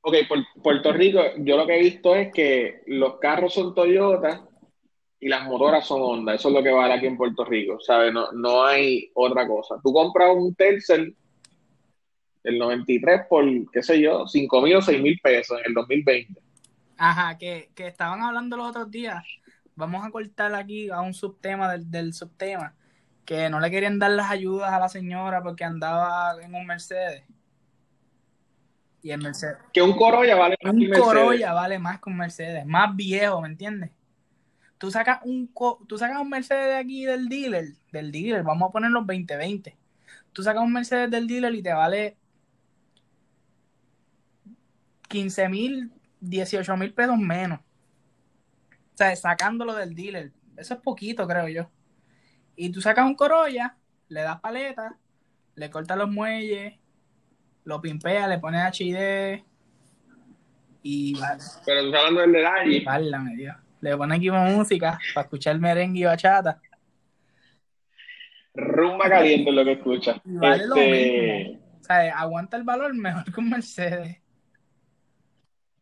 Ok, 0.00 0.14
por 0.28 0.38
Puerto 0.62 0.92
Rico, 0.92 1.20
yo 1.38 1.56
lo 1.56 1.66
que 1.66 1.76
he 1.76 1.82
visto 1.82 2.14
es 2.14 2.32
que 2.32 2.82
los 2.86 3.18
carros 3.18 3.52
son 3.52 3.74
Toyota 3.74 4.46
y 5.20 5.28
las 5.28 5.44
motoras 5.44 5.86
son 5.86 6.00
Honda. 6.00 6.34
Eso 6.34 6.48
es 6.48 6.54
lo 6.54 6.62
que 6.62 6.70
vale 6.70 6.94
aquí 6.94 7.06
en 7.06 7.16
Puerto 7.16 7.44
Rico, 7.44 7.78
¿sabes? 7.80 8.12
No, 8.12 8.32
no 8.32 8.64
hay 8.64 9.10
otra 9.14 9.46
cosa. 9.46 9.76
Tú 9.82 9.92
compras 9.92 10.30
un 10.34 10.54
Tercel 10.54 11.14
el 12.44 12.58
93 12.58 13.22
por, 13.28 13.44
qué 13.72 13.82
sé 13.82 14.00
yo, 14.00 14.26
5 14.26 14.62
mil 14.62 14.76
o 14.76 14.82
6 14.82 15.02
mil 15.02 15.18
pesos 15.20 15.58
en 15.58 15.66
el 15.66 15.74
2020. 15.74 16.40
Ajá, 16.96 17.36
que, 17.38 17.70
estaban 17.76 18.22
hablando 18.22 18.56
los 18.56 18.70
otros 18.70 18.90
días. 18.90 19.24
Vamos 19.74 20.04
a 20.04 20.10
cortar 20.10 20.54
aquí 20.54 20.90
a 20.90 21.00
un 21.00 21.14
subtema 21.14 21.70
del, 21.70 21.90
del 21.90 22.14
subtema. 22.14 22.74
Que 23.24 23.50
no 23.50 23.60
le 23.60 23.70
querían 23.70 23.98
dar 23.98 24.12
las 24.12 24.30
ayudas 24.30 24.72
a 24.72 24.78
la 24.78 24.88
señora 24.88 25.42
porque 25.42 25.64
andaba 25.64 26.34
en 26.42 26.54
un 26.54 26.66
Mercedes. 26.66 27.24
Y 29.02 29.10
el 29.10 29.22
Mercedes. 29.22 29.58
Que 29.72 29.82
un 29.82 29.96
Corolla 29.96 30.36
vale 30.36 30.56
más 30.62 30.72
un 30.72 30.80
que 30.80 30.86
un 30.86 30.92
Corolla 30.92 31.52
vale 31.52 31.78
más 31.78 32.00
que 32.00 32.10
un 32.10 32.16
Mercedes. 32.16 32.66
Más 32.66 32.94
viejo, 32.96 33.40
¿me 33.40 33.48
entiendes? 33.48 33.90
Tú 34.78 34.90
sacas 34.90 35.20
un 35.24 35.50
tú 35.86 35.98
sacas 35.98 36.20
un 36.20 36.28
Mercedes 36.28 36.66
de 36.66 36.76
aquí 36.76 37.04
del 37.04 37.28
dealer, 37.28 37.68
del 37.92 38.12
dealer, 38.12 38.42
vamos 38.42 38.68
a 38.68 38.72
poner 38.72 38.90
los 38.90 39.06
2020. 39.06 39.76
Tú 40.32 40.42
sacas 40.42 40.62
un 40.62 40.72
Mercedes 40.72 41.10
del 41.10 41.26
dealer 41.26 41.54
y 41.54 41.62
te 41.62 41.72
vale 41.72 42.16
15 45.08 45.48
mil, 45.48 45.92
18 46.20 46.76
mil 46.76 46.92
pesos 46.92 47.18
menos. 47.18 47.60
O 47.60 48.96
sea, 48.96 49.14
sacándolo 49.14 49.74
del 49.74 49.94
dealer. 49.94 50.32
Eso 50.56 50.74
es 50.74 50.80
poquito, 50.80 51.26
creo 51.26 51.48
yo. 51.48 51.70
Y 52.56 52.70
tú 52.70 52.80
sacas 52.80 53.04
un 53.04 53.14
Corolla, 53.14 53.76
le 54.08 54.22
das 54.22 54.40
paleta, 54.40 54.96
le 55.54 55.70
cortas 55.70 55.98
los 55.98 56.08
muelles, 56.08 56.74
lo 57.64 57.80
pimpeas, 57.80 58.28
le 58.28 58.38
pones 58.38 58.62
HD 58.62 59.44
y 60.82 61.18
vale. 61.18 61.42
Pero 61.66 61.80
tú 61.80 61.86
estás 61.88 62.00
hablando 62.00 62.20
del 62.20 62.32
detalle. 62.32 62.84
Válame, 62.84 63.36
Dios. 63.36 63.56
Le 63.80 63.96
pones 63.96 64.18
aquí 64.18 64.30
música 64.30 64.98
para 65.14 65.24
escuchar 65.24 65.58
merengue 65.58 66.00
y 66.00 66.04
bachata. 66.04 66.60
Rumba 68.54 69.08
caliente 69.08 69.50
es 69.50 69.56
lo 69.56 69.64
que 69.64 69.72
escucha. 69.72 70.20
Vale 70.24 70.66
lo 70.66 70.76
este, 70.76 71.48
mismo. 71.48 71.66
O 71.80 71.84
sea, 71.84 72.18
aguanta 72.18 72.56
el 72.56 72.62
valor 72.62 72.94
mejor 72.94 73.24
que 73.24 73.40
un 73.40 73.50
Mercedes. 73.50 74.18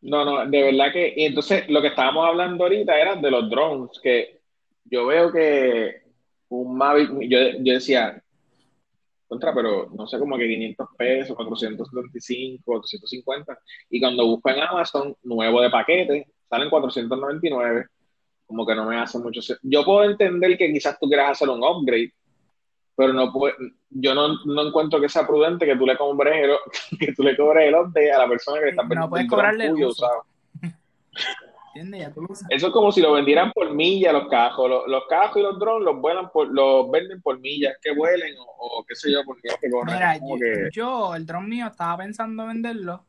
No, 0.05 0.25
no, 0.25 0.47
de 0.47 0.63
verdad 0.63 0.93
que. 0.93 1.15
Y 1.17 1.25
entonces, 1.25 1.69
lo 1.69 1.81
que 1.81 1.89
estábamos 1.89 2.27
hablando 2.27 2.65
ahorita 2.65 2.99
era 2.99 3.17
de 3.17 3.31
los 3.31 3.49
drones, 3.49 3.99
que 4.03 4.41
yo 4.85 5.07
veo 5.07 5.33
que 5.33 6.03
un 6.49 6.77
Mavic, 6.77 7.11
yo, 7.23 7.39
yo 7.61 7.73
decía, 7.73 8.23
contra, 9.27 9.55
pero 9.55 9.89
no 9.97 10.07
sé, 10.07 10.19
como 10.19 10.37
que 10.37 10.47
500 10.47 10.89
pesos, 10.99 11.37
475, 11.37 12.63
450. 12.65 13.59
Y 13.91 14.01
cuando 14.01 14.27
busco 14.27 14.51
en 14.51 14.61
Amazon, 14.61 15.17
nuevo 15.23 15.61
de 15.63 15.71
paquete, 15.71 16.27
salen 16.51 16.69
499. 16.71 17.87
Como 18.47 18.67
que 18.67 18.75
no 18.75 18.85
me 18.87 18.99
hace 18.99 19.19
mucho 19.19 19.41
sentido. 19.41 19.71
Yo 19.71 19.85
puedo 19.87 20.05
entender 20.05 20.59
que 20.59 20.71
quizás 20.71 20.99
tú 21.01 21.09
quieras 21.09 21.33
hacer 21.33 21.49
un 21.49 21.65
upgrade, 21.65 22.13
pero 22.97 23.13
no 23.13 23.33
puede, 23.33 23.55
yo 23.91 24.15
no, 24.15 24.45
no, 24.45 24.69
encuentro 24.69 25.01
que 25.01 25.09
sea 25.09 25.27
prudente 25.27 25.67
que 25.67 25.77
tú 25.77 25.87
le 25.87 25.97
cobres 25.97 26.45
el, 26.45 26.99
que 26.99 27.13
tú 27.13 27.23
le 27.23 27.37
cobres 27.37 27.69
el 27.69 27.75
update 27.75 28.13
a 28.13 28.19
la 28.19 28.29
persona 28.29 28.61
que 28.61 28.69
está 28.71 28.83
vendiendo. 28.83 29.07
No 29.07 29.11
puedes 29.11 29.29
cobrarle 29.29 29.67
el 29.67 29.75
uso. 29.75 30.07
Eso 32.51 32.67
es 32.69 32.73
como 32.73 32.93
si 32.93 33.01
lo 33.01 33.13
vendieran 33.13 33.51
por 33.53 33.75
milla 33.75 34.13
los 34.13 34.29
cajos. 34.29 34.71
Los, 34.71 34.87
los 34.87 35.05
cajos 35.09 35.39
y 35.39 35.43
los 35.43 35.59
drones 35.59 35.85
los 35.85 36.01
vuelan 36.01 36.31
por, 36.31 36.49
los 36.49 36.89
venden 36.91 37.21
por 37.21 37.41
millas, 37.41 37.75
que 37.83 37.93
vuelen 37.93 38.35
o, 38.39 38.85
qué 38.87 38.95
sé 38.95 39.11
yo, 39.11 39.25
porque 39.25 39.49
que 39.61 39.69
Mira, 39.85 40.19
yo, 40.73 41.15
el 41.17 41.27
drone 41.27 41.49
mío 41.49 41.67
estaba 41.67 41.97
pensando 41.97 42.47
venderlo 42.47 43.05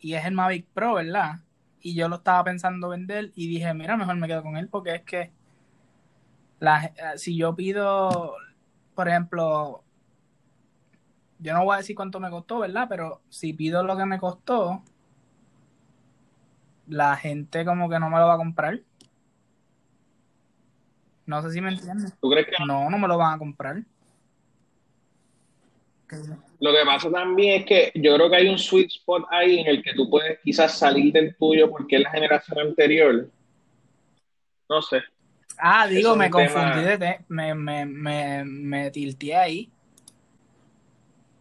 y 0.00 0.14
es 0.14 0.24
el 0.24 0.32
Mavic 0.32 0.66
Pro, 0.74 0.94
¿verdad? 0.94 1.36
Y 1.80 1.94
yo 1.94 2.08
lo 2.08 2.16
estaba 2.16 2.42
pensando 2.42 2.88
vender 2.88 3.30
y 3.36 3.46
dije, 3.46 3.72
mira, 3.72 3.96
mejor 3.96 4.16
me 4.16 4.26
quedo 4.26 4.42
con 4.42 4.56
él 4.56 4.68
porque 4.68 4.96
es 4.96 5.02
que 5.02 5.30
la, 6.58 6.92
si 7.16 7.36
yo 7.36 7.54
pido 7.54 8.34
por 8.98 9.08
ejemplo, 9.08 9.84
yo 11.38 11.54
no 11.54 11.64
voy 11.64 11.74
a 11.74 11.76
decir 11.76 11.94
cuánto 11.94 12.18
me 12.18 12.30
costó, 12.30 12.58
¿verdad? 12.58 12.86
Pero 12.88 13.20
si 13.28 13.52
pido 13.52 13.84
lo 13.84 13.96
que 13.96 14.04
me 14.04 14.18
costó, 14.18 14.82
la 16.88 17.14
gente 17.14 17.64
como 17.64 17.88
que 17.88 18.00
no 18.00 18.10
me 18.10 18.18
lo 18.18 18.26
va 18.26 18.34
a 18.34 18.38
comprar. 18.38 18.80
No 21.26 21.40
sé 21.42 21.52
si 21.52 21.60
me 21.60 21.68
entiendes. 21.68 22.12
¿Tú 22.20 22.28
crees 22.28 22.48
que 22.48 22.64
no? 22.66 22.90
No, 22.90 22.98
me 22.98 23.06
lo 23.06 23.16
van 23.16 23.34
a 23.34 23.38
comprar. 23.38 23.84
Lo 26.58 26.72
que 26.72 26.84
pasa 26.84 27.08
también 27.08 27.60
es 27.60 27.66
que 27.66 27.92
yo 27.94 28.16
creo 28.16 28.28
que 28.28 28.36
hay 28.36 28.48
un 28.48 28.58
sweet 28.58 28.88
spot 28.88 29.26
ahí 29.30 29.60
en 29.60 29.68
el 29.68 29.80
que 29.80 29.94
tú 29.94 30.10
puedes 30.10 30.40
quizás 30.40 30.76
salir 30.76 31.12
del 31.12 31.36
tuyo 31.36 31.70
porque 31.70 31.98
es 31.98 32.02
la 32.02 32.10
generación 32.10 32.58
anterior. 32.58 33.30
No 34.68 34.82
sé. 34.82 35.04
Ah, 35.58 35.86
digo, 35.86 36.14
me 36.16 36.30
confundí 36.30 36.82
de 36.82 37.24
me, 37.28 37.54
me, 37.54 37.84
me, 37.84 38.44
me 38.44 38.90
tilteé 38.90 39.36
ahí. 39.36 39.72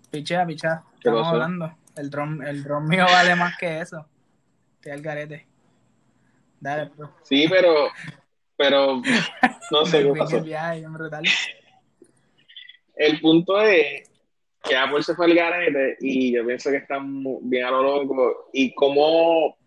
Pichea, 0.09 0.45
pichea. 0.45 0.83
Estamos 0.95 1.27
hablando. 1.27 1.75
El 1.95 2.09
dron, 2.09 2.45
el 2.45 2.63
dron 2.63 2.87
mío 2.87 3.05
vale 3.05 3.35
más 3.35 3.57
que 3.57 3.81
eso. 3.81 4.05
Estoy 4.75 4.91
al 4.91 5.01
garete. 5.01 5.47
Dale, 6.59 6.89
bro. 6.95 7.15
Sí, 7.23 7.47
pero, 7.49 7.89
pero 8.55 9.01
no 9.71 9.85
sé 9.85 10.03
qué 10.13 10.13
pasó. 10.17 10.43
El 12.95 13.19
punto 13.19 13.59
es 13.61 14.09
que 14.63 14.75
Apple 14.75 15.03
se 15.03 15.15
fue 15.15 15.25
al 15.25 15.35
garete 15.35 15.97
y 15.99 16.33
yo 16.33 16.45
pienso 16.45 16.71
que 16.71 16.77
están 16.77 17.23
bien 17.49 17.65
a 17.65 17.71
lo 17.71 17.83
loco. 17.83 18.49
Y 18.53 18.73
como 18.73 19.57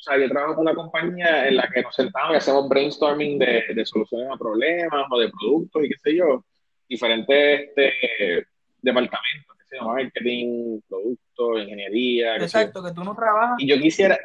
o 0.00 0.02
sea, 0.02 0.18
yo 0.18 0.30
trabajo 0.30 0.54
con 0.54 0.62
una 0.62 0.74
compañía 0.74 1.46
en 1.46 1.56
la 1.56 1.68
que 1.68 1.82
nos 1.82 1.94
sentamos 1.94 2.32
y 2.32 2.36
hacemos 2.36 2.66
brainstorming 2.70 3.38
de, 3.38 3.64
de 3.74 3.84
soluciones 3.84 4.30
a 4.32 4.38
problemas 4.38 5.06
o 5.10 5.18
de 5.18 5.28
productos 5.28 5.84
y 5.84 5.88
qué 5.90 5.98
sé 5.98 6.16
yo, 6.16 6.42
diferentes 6.88 7.68
este, 7.68 8.46
departamentos, 8.80 9.56
qué 9.58 9.64
sé 9.68 9.76
yo, 9.76 9.84
marketing, 9.84 10.80
productos, 10.88 11.62
ingeniería. 11.62 12.36
Exacto, 12.36 12.82
que 12.82 12.92
tú 12.92 13.04
no 13.04 13.14
trabajas. 13.14 13.56
Y 13.58 13.66
yo 13.66 13.78
quisiera, 13.78 14.18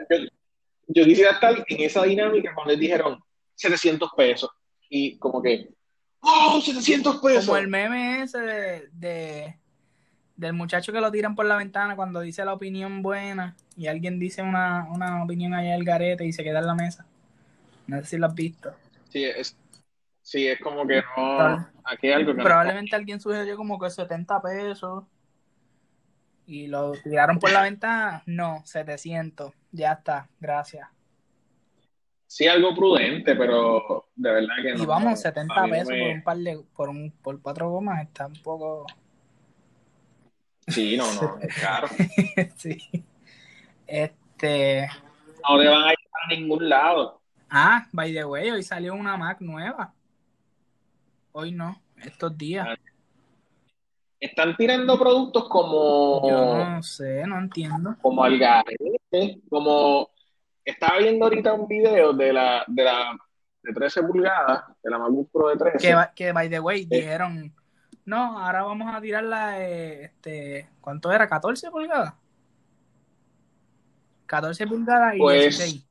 yo, 0.88 1.04
quisiera 1.04 1.32
estar 1.32 1.54
en 1.68 1.82
esa 1.82 2.04
dinámica 2.04 2.54
cuando 2.56 2.72
les 2.72 2.80
dijeron 2.80 3.20
700 3.56 4.12
pesos 4.16 4.50
y 4.90 5.18
como 5.18 5.42
que, 5.42 5.68
¡oh, 6.22 6.62
700 6.62 7.18
pesos! 7.18 7.48
Como 7.48 7.58
el 7.58 7.68
meme 7.68 8.24
ese 8.24 8.88
de 8.94 9.60
del 10.36 10.54
muchacho 10.54 10.92
que 10.92 11.00
lo 11.02 11.12
tiran 11.12 11.36
por 11.36 11.46
la 11.46 11.56
ventana 11.58 11.96
cuando 11.96 12.20
dice 12.20 12.44
la 12.44 12.54
opinión 12.54 13.02
buena 13.02 13.56
y 13.78 13.88
alguien 13.88 14.20
dice 14.20 14.42
una, 14.42 14.88
una 14.92 15.24
opinión 15.24 15.54
allá 15.54 15.72
del 15.74 15.84
garete 15.86 16.26
y 16.26 16.34
se 16.34 16.44
queda 16.44 16.60
en 16.60 16.68
la 16.68 16.76
mesa. 16.76 17.06
No 17.88 17.98
sé 18.02 18.06
si 18.06 18.18
lo 18.18 18.28
has 18.28 18.36
visto. 18.36 18.74
Sí, 19.10 19.24
es, 19.24 19.58
Sí, 20.22 20.48
es 20.48 20.60
como 20.60 20.88
que 20.88 21.04
no. 21.16 21.68
Aquí 21.84 22.08
hay 22.08 22.14
algo 22.14 22.32
que 22.32 22.38
no- 22.40 22.44
Probablemente 22.46 22.96
alguien 22.96 23.22
sugirió 23.22 23.56
como 23.56 23.78
que 23.80 23.92
70 23.92 24.42
pesos 24.42 25.04
y 26.48 26.66
lo 26.66 26.94
tiraron 26.94 27.38
por 27.40 27.52
la 27.52 27.62
ventana. 27.62 28.24
No, 28.26 28.62
700. 28.66 29.54
Ya 29.72 29.94
está, 29.94 30.28
gracias. 30.40 30.88
Sí, 32.28 32.48
algo 32.48 32.74
prudente, 32.76 33.36
pero 33.36 34.08
de 34.16 34.32
verdad 34.32 34.56
que 34.64 34.74
no. 34.74 34.84
y 34.84 34.86
vamos, 34.88 35.14
a 35.14 35.16
70 35.32 35.62
mí 35.62 35.70
no 35.70 35.76
pesos 35.76 35.90
me- 35.92 36.00
por 36.00 36.10
un 36.16 36.24
par 36.24 36.38
de, 36.38 36.64
por 36.76 36.90
un, 36.90 37.12
por 37.22 37.42
cuatro 37.42 37.70
gomas 37.70 38.02
está 38.02 38.26
un 38.26 38.34
poco. 38.42 38.86
Sí, 40.68 40.98
no, 40.98 41.06
no, 41.14 41.38
es 41.42 41.56
caro. 41.56 41.88
sí. 42.58 42.78
Este. 43.88 44.88
No 45.48 45.60
te 45.60 45.68
van 45.68 45.84
a 45.84 45.90
llevar 45.94 46.24
a 46.24 46.28
ningún 46.30 46.70
lado. 46.70 47.22
Ah, 47.50 47.88
by 47.92 48.14
the 48.14 48.26
way, 48.26 48.50
hoy 48.50 48.64
salió 48.64 48.94
una 48.96 49.16
Mac 49.18 49.40
nueva. 49.42 49.94
Hoy 51.32 51.52
no, 51.52 51.80
estos 52.04 52.36
días. 52.38 52.68
Están 54.20 54.56
tirando 54.58 54.98
productos 54.98 55.48
como. 55.50 56.28
Yo 56.28 56.66
no 56.66 56.84
sé, 56.84 57.28
no 57.28 57.38
entiendo. 57.38 57.96
como 58.02 58.24
al 58.24 58.40
garete, 58.40 59.40
como 59.50 60.10
estaba 60.64 60.98
viendo 60.98 61.26
ahorita 61.26 61.54
un 61.54 61.68
video 61.68 62.14
de 62.14 62.34
la 62.34 62.64
de 62.68 62.84
la 62.84 63.18
de 63.62 63.74
13 63.74 64.04
pulgadas, 64.04 64.64
de 64.84 64.90
la 64.90 64.98
MacBook 64.98 65.30
Pro 65.32 65.50
de 65.50 65.58
13. 65.58 65.78
Que, 65.78 65.94
va- 65.96 66.12
que 66.16 66.32
by 66.32 66.50
the 66.50 66.60
way, 66.60 66.86
dijeron, 66.86 67.54
no, 68.06 68.40
ahora 68.40 68.64
vamos 68.64 68.94
a 68.94 69.02
tirar 69.02 69.24
la, 69.24 69.62
eh, 69.62 70.04
este, 70.06 70.70
¿cuánto 70.82 71.12
era? 71.12 71.28
¿14 71.30 71.70
pulgadas? 71.72 72.14
14 74.26 74.68
pulgadas 74.68 75.16
y 75.16 75.20
Pues- 75.20 75.58
16. 75.58 75.86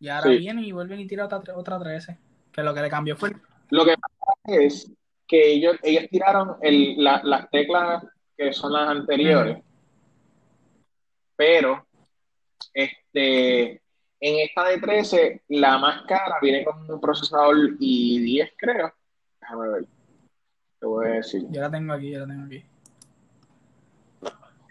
Y 0.00 0.08
ahora 0.08 0.30
Sí. 0.30 0.38
vienen 0.38 0.64
y 0.64 0.72
vuelven 0.72 1.00
y 1.00 1.06
tiran 1.06 1.26
otra, 1.32 1.56
otra 1.56 1.78
13. 1.78 2.18
Que 2.52 2.62
lo 2.62 2.72
que 2.74 2.82
le 2.82 2.90
cambió 2.90 3.16
fue 3.16 3.32
Lo 3.70 3.84
que 3.84 3.96
pasa 3.98 4.62
es 4.62 4.90
que 5.26 5.52
ellos, 5.52 5.76
ellos 5.82 6.04
tiraron 6.10 6.56
el, 6.62 7.02
la- 7.02 7.20
las 7.24 7.50
teclas 7.50 8.04
que 8.36 8.52
son 8.52 8.72
las 8.72 8.88
anteriores, 8.88 9.58
pero 11.36 11.84
este 12.72 13.82
en 14.20 14.38
esta 14.40 14.64
de 14.68 14.78
13, 14.78 15.42
la 15.48 15.78
más 15.78 16.02
cara 16.06 16.36
viene 16.42 16.64
con 16.64 16.90
un 16.90 17.00
procesador 17.00 17.56
i10, 17.78 18.52
creo. 18.56 18.92
Déjame 19.40 19.68
ver. 19.68 19.84
Te 20.80 20.86
voy 20.86 21.06
a 21.06 21.10
decir. 21.14 21.42
Yo 21.50 21.60
la 21.60 21.70
tengo 21.70 21.92
aquí, 21.92 22.10
yo 22.12 22.20
la 22.20 22.26
tengo 22.26 22.44
aquí. 22.46 22.64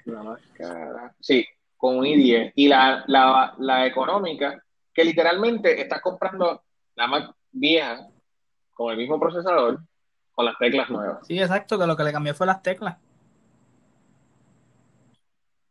La 0.05 0.23
más 0.23 0.39
cara. 0.57 1.13
Sí, 1.19 1.45
con 1.75 1.97
un 1.97 2.05
i10. 2.05 2.53
Y 2.55 2.67
la, 2.69 3.03
la, 3.07 3.53
la 3.57 3.85
económica, 3.85 4.63
que 4.93 5.03
literalmente 5.03 5.81
estás 5.81 6.01
comprando 6.01 6.63
la 6.95 7.07
más 7.07 7.29
vieja 7.51 8.07
con 8.73 8.91
el 8.91 8.97
mismo 8.97 9.19
procesador, 9.19 9.79
con 10.31 10.45
las 10.45 10.57
teclas 10.57 10.89
nuevas. 10.89 11.27
Sí, 11.27 11.37
exacto, 11.39 11.77
que 11.77 11.85
lo 11.87 11.97
que 11.97 12.03
le 12.03 12.11
cambió 12.13 12.33
fue 12.33 12.47
las 12.47 12.61
teclas. 12.61 12.97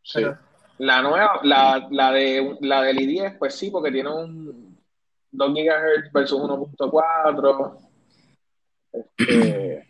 Sí. 0.03 0.19
Pero- 0.21 0.37
La 0.79 1.01
nueva, 1.01 1.39
la, 1.41 1.87
la 1.89 2.11
de 2.11 2.57
la 2.61 2.83
del 2.83 2.97
i10, 2.99 3.39
pues 3.39 3.55
sí, 3.55 3.71
porque 3.71 3.91
tiene 3.91 4.13
un 4.13 4.77
2 5.31 5.53
GHz 5.53 6.11
versus 6.13 6.39
1.4. 6.39 7.77
Este, 8.93 9.86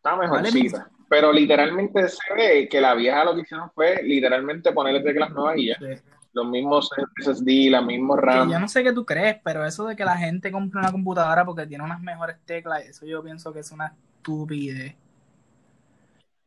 está 0.00 0.16
mejorcita. 0.16 0.90
Pero 1.08 1.32
literalmente 1.32 2.08
se 2.08 2.34
ve 2.34 2.68
que 2.70 2.80
la 2.80 2.94
vieja 2.94 3.24
lo 3.24 3.34
que 3.34 3.42
hicieron 3.42 3.70
fue 3.74 4.00
literalmente 4.02 4.72
ponerle 4.72 5.00
teclas 5.00 5.30
nuevas 5.30 5.56
y 5.58 5.66
ya. 5.68 5.76
Sí. 5.78 6.02
Los 6.32 6.46
mismos 6.46 6.88
SSD, 7.20 7.82
mismos 7.82 8.20
Que 8.20 8.26
RAM. 8.26 8.50
yo 8.52 8.58
no 8.60 8.68
sé 8.68 8.84
qué 8.84 8.92
tú 8.92 9.04
crees, 9.04 9.38
pero 9.42 9.66
eso 9.66 9.84
de 9.86 9.96
que 9.96 10.04
la 10.04 10.16
gente 10.16 10.52
compre 10.52 10.78
una 10.78 10.92
computadora 10.92 11.44
porque 11.44 11.66
tiene 11.66 11.82
unas 11.82 12.00
mejores 12.00 12.36
teclas, 12.44 12.84
eso 12.84 13.04
yo 13.04 13.22
pienso 13.22 13.52
que 13.52 13.58
es 13.60 13.72
una 13.72 13.86
estupidez. 14.16 14.94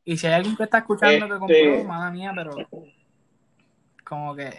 Y 0.05 0.15
si 0.17 0.27
hay 0.27 0.33
alguien 0.33 0.55
que 0.55 0.63
está 0.63 0.77
escuchando 0.79 1.25
que 1.27 1.37
compró, 1.37 1.55
Este- 1.55 1.83
mala 1.83 2.09
mía, 2.11 2.31
pero 2.33 2.51
como 4.05 4.33
que 4.35 4.49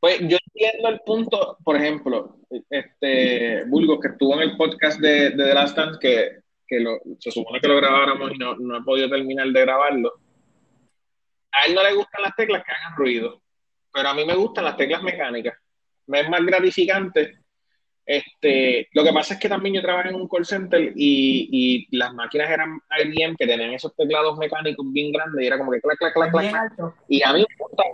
Pues 0.00 0.18
yo 0.20 0.36
entiendo 0.46 0.88
el 0.90 1.00
punto, 1.06 1.56
por 1.64 1.76
ejemplo, 1.76 2.36
este 2.68 3.64
Bulgo, 3.64 3.98
que 4.00 4.08
estuvo 4.08 4.34
en 4.34 4.40
el 4.42 4.56
podcast 4.58 5.00
de, 5.00 5.30
de 5.30 5.44
The 5.44 5.54
Last 5.54 5.76
Dance, 5.76 5.98
que, 5.98 6.41
que 6.72 6.80
lo- 6.80 6.98
se 7.18 7.30
supone 7.30 7.60
que 7.60 7.68
lo 7.68 7.76
grabáramos 7.76 8.32
y 8.34 8.38
no, 8.38 8.56
no 8.56 8.78
he 8.78 8.82
podido 8.82 9.10
terminar 9.10 9.46
de 9.48 9.60
grabarlo. 9.60 10.12
A 11.52 11.66
él 11.66 11.74
no 11.74 11.82
le 11.82 11.92
gustan 11.92 12.22
las 12.22 12.34
teclas 12.34 12.64
que 12.64 12.72
hagan 12.72 12.96
ruido, 12.96 13.42
pero 13.92 14.08
a 14.08 14.14
mí 14.14 14.24
me 14.24 14.34
gustan 14.34 14.64
las 14.64 14.76
teclas 14.76 15.02
mecánicas. 15.02 15.54
Me 16.06 16.20
es 16.20 16.28
más 16.30 16.40
gratificante. 16.44 17.38
Este, 18.06 18.88
lo 18.92 19.04
que 19.04 19.12
pasa 19.12 19.34
es 19.34 19.40
que 19.40 19.48
también 19.48 19.74
yo 19.76 19.82
trabajé 19.82 20.08
en 20.08 20.16
un 20.16 20.28
call 20.28 20.44
center 20.46 20.92
y, 20.96 21.86
y 21.90 21.96
las 21.96 22.12
máquinas 22.14 22.50
eran 22.50 22.80
IBM 23.04 23.36
que 23.36 23.46
tenían 23.46 23.72
esos 23.74 23.94
teclados 23.94 24.36
mecánicos 24.38 24.84
bien 24.90 25.12
grandes 25.12 25.44
y 25.44 25.46
era 25.46 25.58
como 25.58 25.70
que 25.72 25.80
clac, 25.80 25.98
clac, 25.98 26.14
clac, 26.14 26.30
clac. 26.30 26.72
Y 27.08 27.22
a 27.22 27.32
mí 27.34 27.40
me 27.48 27.54
gusta, 27.64 27.84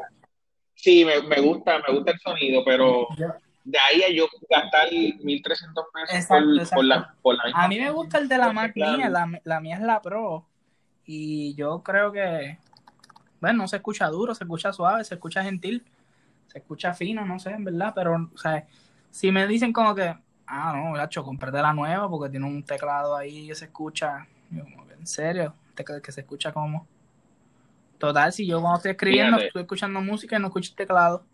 sí, 0.74 1.04
me, 1.04 1.20
me 1.22 1.40
gusta, 1.40 1.82
me 1.86 1.94
gusta 1.94 2.12
el 2.12 2.18
sonido, 2.20 2.62
pero 2.64 3.08
Yo- 3.18 3.26
de 3.70 3.78
ahí 3.78 4.02
a 4.02 4.10
yo 4.10 4.26
gastar 4.48 4.88
1.300 4.88 5.42
pesos 5.42 6.14
Exacto, 6.14 6.44
por, 6.46 6.54
exacto. 6.58 6.74
por 6.76 6.84
la, 6.84 7.14
por 7.20 7.34
la 7.36 7.44
misma. 7.44 7.64
A 7.64 7.68
mí 7.68 7.78
me 7.78 7.90
gusta 7.90 8.18
el 8.18 8.28
de 8.28 8.38
la 8.38 8.52
Mac 8.52 8.72
Claro. 8.72 8.96
mía, 8.96 9.08
la, 9.10 9.40
la 9.44 9.60
mía 9.60 9.76
es 9.76 9.82
la 9.82 10.00
Pro. 10.00 10.46
Y 11.04 11.54
yo 11.54 11.82
creo 11.82 12.10
que, 12.10 12.58
bueno, 13.40 13.58
no 13.62 13.68
se 13.68 13.76
escucha 13.76 14.06
duro, 14.08 14.34
se 14.34 14.44
escucha 14.44 14.72
suave, 14.72 15.04
se 15.04 15.14
escucha 15.14 15.42
gentil, 15.42 15.84
se 16.46 16.58
escucha 16.58 16.94
fino, 16.94 17.24
no 17.26 17.38
sé, 17.38 17.50
en 17.50 17.64
verdad, 17.64 17.92
pero, 17.94 18.30
o 18.34 18.38
sea, 18.38 18.66
si 19.10 19.30
me 19.30 19.46
dicen 19.46 19.72
como 19.72 19.94
que, 19.94 20.14
ah, 20.46 20.72
no, 20.74 20.92
gacho, 20.94 21.22
cómprate 21.22 21.60
la 21.60 21.72
nueva 21.74 22.08
porque 22.08 22.30
tiene 22.30 22.46
un 22.46 22.62
teclado 22.62 23.14
ahí 23.16 23.48
que 23.48 23.54
se 23.54 23.66
escucha, 23.66 24.26
yo 24.50 24.64
en 24.98 25.06
serio, 25.06 25.54
que 26.02 26.12
se 26.12 26.22
escucha 26.22 26.52
como. 26.52 26.86
Total, 27.98 28.32
si 28.32 28.46
yo 28.46 28.60
cuando 28.60 28.76
estoy 28.78 28.92
escribiendo, 28.92 29.32
Fíjate. 29.36 29.46
estoy 29.48 29.62
escuchando 29.62 30.00
música 30.00 30.36
y 30.36 30.40
no 30.40 30.46
escucho 30.48 30.70
el 30.70 30.76
teclado. 30.76 31.24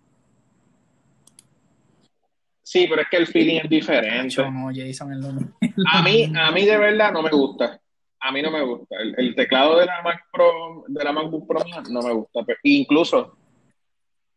Sí, 2.64 2.86
pero 2.88 3.02
es 3.02 3.08
que 3.10 3.18
el 3.18 3.26
feeling 3.26 3.60
es 3.62 3.68
diferente. 3.68 4.30
Yo 4.30 4.50
no, 4.50 4.70
Jason, 4.74 5.12
es 5.12 5.18
lo. 5.18 5.28
A 5.92 6.02
mí, 6.02 6.32
a 6.34 6.50
mí 6.50 6.64
de 6.64 6.78
verdad 6.78 7.12
no 7.12 7.22
me 7.22 7.30
gusta. 7.30 7.78
A 8.20 8.32
mí 8.32 8.40
no 8.40 8.50
me 8.50 8.62
gusta. 8.62 8.96
El, 8.98 9.14
el 9.18 9.34
teclado 9.34 9.78
de 9.78 9.84
la 9.84 10.00
Mac 10.02 10.24
Pro, 10.32 10.84
de 10.88 11.04
la 11.04 11.12
MacBook 11.12 11.46
Pro 11.46 11.60
no 11.90 12.00
me 12.00 12.12
gusta. 12.14 12.40
Pero 12.46 12.58
incluso 12.62 13.36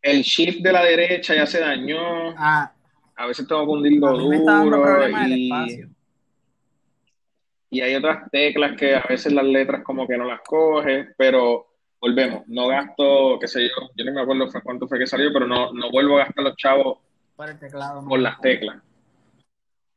el 0.02 0.20
shift 0.22 0.60
de 0.60 0.72
la 0.72 0.84
derecha 0.84 1.34
ya 1.34 1.46
se 1.46 1.60
dañó. 1.60 2.34
Ah, 2.36 2.70
A 3.16 3.26
veces 3.26 3.48
tengo 3.48 3.64
que 3.64 3.70
hundirlo 3.72 4.18
duro 4.18 5.08
y, 5.08 5.84
y 7.70 7.80
hay 7.80 7.94
otras 7.94 8.30
teclas 8.30 8.76
que 8.76 8.94
a 8.94 9.06
veces 9.08 9.32
las 9.32 9.44
letras 9.44 9.82
como 9.82 10.06
que 10.06 10.18
no 10.18 10.24
las 10.24 10.40
coge, 10.42 11.08
pero 11.16 11.66
volvemos, 12.00 12.46
no 12.46 12.68
gasto, 12.68 13.38
qué 13.40 13.48
sé 13.48 13.62
yo, 13.62 13.90
yo 13.96 14.04
no 14.04 14.12
me 14.12 14.20
acuerdo 14.20 14.46
cuánto 14.62 14.86
fue 14.86 14.98
que 14.98 15.06
salió, 15.06 15.32
pero 15.32 15.46
no, 15.46 15.72
no 15.72 15.90
vuelvo 15.90 16.16
a 16.16 16.24
gastar 16.24 16.44
los 16.44 16.56
chavos 16.56 16.98
Por 17.38 17.48
el 17.50 17.58
teclado. 17.58 18.04
por 18.06 18.18
las 18.20 18.38
teclas. 18.40 18.82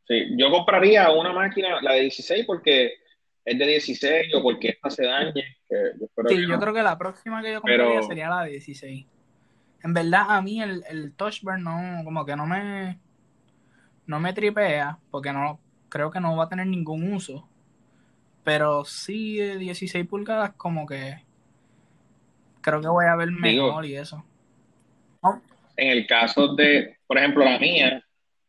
Sí, 0.08 0.27
yo 0.38 0.51
compraría 0.51 1.10
una 1.12 1.34
máquina, 1.34 1.82
la 1.82 1.93
de 1.93 2.01
16, 2.01 2.45
porque 2.45 2.93
es 3.43 3.58
de 3.58 3.65
16 3.65 4.36
o 4.36 4.43
porque 4.43 4.69
esta 4.69 4.89
se 4.91 5.06
dañe, 5.06 5.34
que 5.34 5.75
yo 5.99 6.06
espero 6.06 6.30
Sí, 6.30 6.36
que 6.36 6.41
yo 6.43 6.47
no. 6.49 6.60
creo 6.60 6.73
que 6.73 6.84
la 6.84 6.97
próxima 6.99 7.41
que 7.41 7.51
yo 7.54 7.62
compraría 7.62 7.86
Pero- 7.95 8.04
sería 8.08 8.30
la 8.30 8.43
de 8.43 8.51
16. 8.51 9.06
En 9.84 9.93
verdad, 9.95 10.25
a 10.30 10.41
mí 10.43 10.62
el, 10.62 10.84
el 10.88 11.13
Touch 11.15 11.41
Bar 11.41 11.60
no, 11.60 12.04
como 12.04 12.23
que 12.25 12.36
no 12.36 12.45
me, 12.45 12.99
no 14.06 14.19
me 14.19 14.34
tripea, 14.34 14.99
porque 15.10 15.34
no, 15.34 15.60
creo 15.89 16.12
que 16.12 16.19
no 16.19 16.38
va 16.38 16.43
a 16.43 16.49
tener 16.49 16.67
ningún 16.67 17.12
uso. 17.13 17.47
Pero 18.43 18.86
sí 18.86 19.38
de 19.38 19.58
16 19.58 20.06
pulgadas, 20.08 20.54
como 20.54 20.86
que 20.86 21.23
creo 22.62 22.80
que 22.82 22.88
voy 22.88 23.06
a 23.06 23.15
ver 23.15 23.30
Digo- 23.30 23.67
mejor 23.67 23.86
y 23.86 23.95
eso. 23.95 24.23
En 25.77 25.89
el 25.89 26.06
caso 26.06 26.54
de, 26.54 26.97
por 27.12 27.17
ejemplo, 27.17 27.43
la 27.43 27.60
mía, 27.60 28.02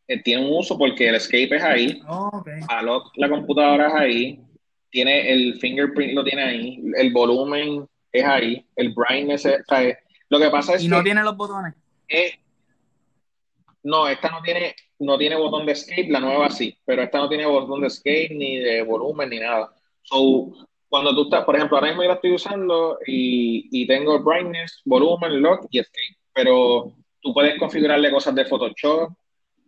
eh, 0.07 0.23
tiene 0.23 0.47
un 0.47 0.57
uso 0.57 0.79
porque 0.79 1.09
el 1.09 1.17
escape 1.17 1.57
es 1.57 1.63
ahí, 1.65 2.01
Oh. 2.07 2.45
Alok, 2.69 3.11
la 3.17 3.29
computadora 3.29 3.89
es 3.89 3.95
ahí, 3.95 4.41
tiene 4.89 5.33
el 5.33 5.59
fingerprint 5.59 6.13
lo 6.13 6.23
tiene 6.23 6.45
ahí, 6.45 6.81
el 6.97 7.13
volumen 7.13 7.89
es 8.13 8.25
ahí, 8.25 8.65
el 8.77 8.95
brightness 8.95 9.47
es, 9.47 9.63
o 9.63 9.65
sea, 9.69 9.99
lo 10.29 10.39
que 10.39 10.49
pasa 10.49 10.75
es 10.77 10.85
Y 10.85 10.89
no 10.89 10.99
que 10.99 11.03
tiene 11.03 11.25
los 11.25 11.37
botones. 11.37 11.75
no, 13.83 14.07
esta 14.07 14.31
no 14.31 14.41
tiene, 14.43 14.77
no 15.01 15.19
tiene 15.19 15.35
botón 15.35 15.67
de 15.67 15.73
escape, 15.73 16.07
la 16.09 16.21
nueva 16.21 16.49
sí, 16.49 16.79
pero 16.85 17.03
esta 17.03 17.19
no 17.19 17.29
tiene 17.29 17.47
botón 17.47 17.81
de 17.81 17.89
escape 17.89 18.29
ni 18.33 18.59
de 18.59 18.83
volumen 18.83 19.29
ni 19.29 19.41
nada. 19.41 19.75
So, 20.03 20.53
cuando 20.89 21.13
tú 21.17 21.25
estás, 21.25 21.45
por 21.45 21.57
ejemplo, 21.57 21.79
ahora 21.79 21.89
mismo 21.89 22.05
yo 22.05 22.11
la 22.11 22.15
estoy 22.15 22.33
usando 22.33 23.01
y, 23.09 23.67
y 23.73 23.89
tengo 23.89 24.23
brightness, 24.23 24.83
volumen, 24.85 25.43
lock 25.43 25.67
y 25.69 25.81
escape, 25.81 26.17
pero 26.33 26.93
tú 27.23 27.33
puedes 27.35 27.59
configurarle 27.59 28.11
cosas 28.11 28.35
de 28.35 28.45
Photoshop, 28.47 29.13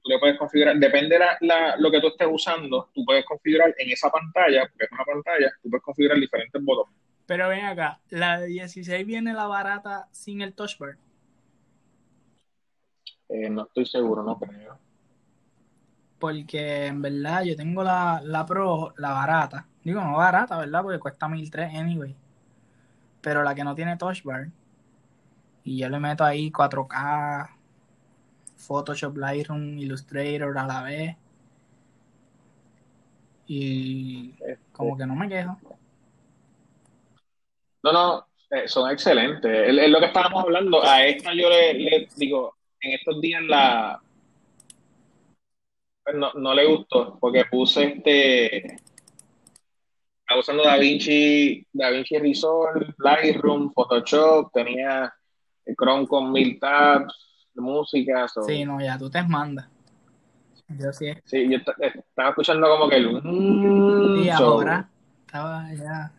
tú 0.03 0.11
le 0.11 0.19
puedes 0.19 0.39
configurar, 0.39 0.77
depende 0.77 1.15
de 1.17 1.21
la, 1.21 1.39
la- 1.41 1.77
lo 1.79 1.91
que 1.91 2.01
tú 2.01 2.09
estés 2.09 2.29
usando, 2.31 2.91
tú 2.95 3.05
puedes 3.05 3.25
configurar 3.25 3.75
en 3.79 3.91
esa 3.91 4.11
pantalla, 4.11 4.69
porque 4.69 4.85
es 4.85 4.93
una 4.93 5.05
pantalla, 5.05 5.53
tú 5.63 5.71
puedes 5.71 5.83
configurar 5.85 6.19
diferentes 6.19 6.63
botones. 6.65 6.95
Pero 7.27 7.49
ven 7.49 7.65
acá, 7.65 8.01
la 8.11 8.41
de 8.41 8.49
16 8.49 9.07
viene 9.07 9.33
la 9.33 9.47
barata 9.47 10.09
sin 10.13 10.43
el 10.43 10.55
Touch 10.55 10.79
Bar. 10.79 10.97
Eh, 13.29 13.49
no 13.51 13.65
estoy 13.65 13.87
seguro, 13.87 14.23
no 14.23 14.39
creo. 14.39 14.79
porque 16.19 16.87
en 16.87 17.03
verdad 17.03 17.43
yo 17.45 17.57
tengo 17.57 17.83
la, 17.83 18.21
la 18.25 18.47
Pro, 18.47 18.95
la 18.99 19.11
barata. 19.13 19.67
Digo, 19.83 20.01
no 20.01 20.17
barata, 20.17 20.57
¿verdad? 20.59 20.83
Porque 20.83 20.99
cuesta 20.99 21.29
1300 21.29 21.81
anyway. 21.81 22.17
Pero 23.21 23.43
la 23.43 23.55
que 23.55 23.65
no 23.65 23.75
tiene 23.75 23.97
touch 23.97 24.23
bar. 24.23 24.49
Y 25.65 25.79
yo 25.79 25.89
le 25.89 25.99
meto 25.99 26.25
ahí 26.25 26.51
4K, 26.51 27.51
Photoshop, 28.57 29.17
Lightroom, 29.17 29.79
Illustrator 29.79 30.57
a 30.57 30.67
la 30.67 30.83
vez. 30.83 31.17
Y 33.47 34.35
como 34.73 34.97
que 34.97 35.07
no 35.07 35.15
me 35.15 35.29
quejo. 35.29 35.59
No, 37.83 37.93
no, 37.93 38.27
eh, 38.51 38.69
son 38.69 38.91
excelentes. 38.91 39.69
Es, 39.69 39.91
lo 39.91 40.01
que 40.01 40.07
estábamos 40.07 40.45
hablando. 40.45 40.85
A 40.85 41.05
esta 41.05 41.35
yo 41.35 41.49
le, 41.49 42.09
digo, 42.17 42.55
en 42.81 42.93
estos 42.93 43.21
días 43.21 43.43
la 43.43 44.01
pues 46.05 46.17
no, 46.17 46.35
no 46.35 46.55
le 46.55 46.67
gustó 46.67 47.19
porque 47.19 47.47
puse 47.47 47.85
este 47.85 48.77
estaba 50.25 50.41
usando 50.41 50.63
DaVinci, 50.63 51.67
DaVinci 51.73 52.19
Resolve, 52.19 52.95
Lightroom, 52.99 53.73
Photoshop, 53.73 54.53
tenía 54.53 55.13
Chrome 55.79 56.07
con 56.07 56.33
mil 56.33 56.59
tabs, 56.59 57.49
música. 57.55 58.27
Sí, 58.47 58.65
no, 58.65 58.81
ya 58.81 58.99
tú 58.99 59.09
te 59.11 59.23
mandas. 59.23 59.69
Yo 60.69 60.93
sí. 60.93 61.13
Sí, 61.25 61.49
yo 61.51 61.59
estaba 61.59 62.31
escuchando 62.31 62.69
como 62.69 62.89
que 62.89 62.97
el. 62.97 63.23
Mm, 63.23 64.23
y 64.25 64.31
ahora 64.31 64.89
estaba 65.27 65.73
ya. 65.75 66.13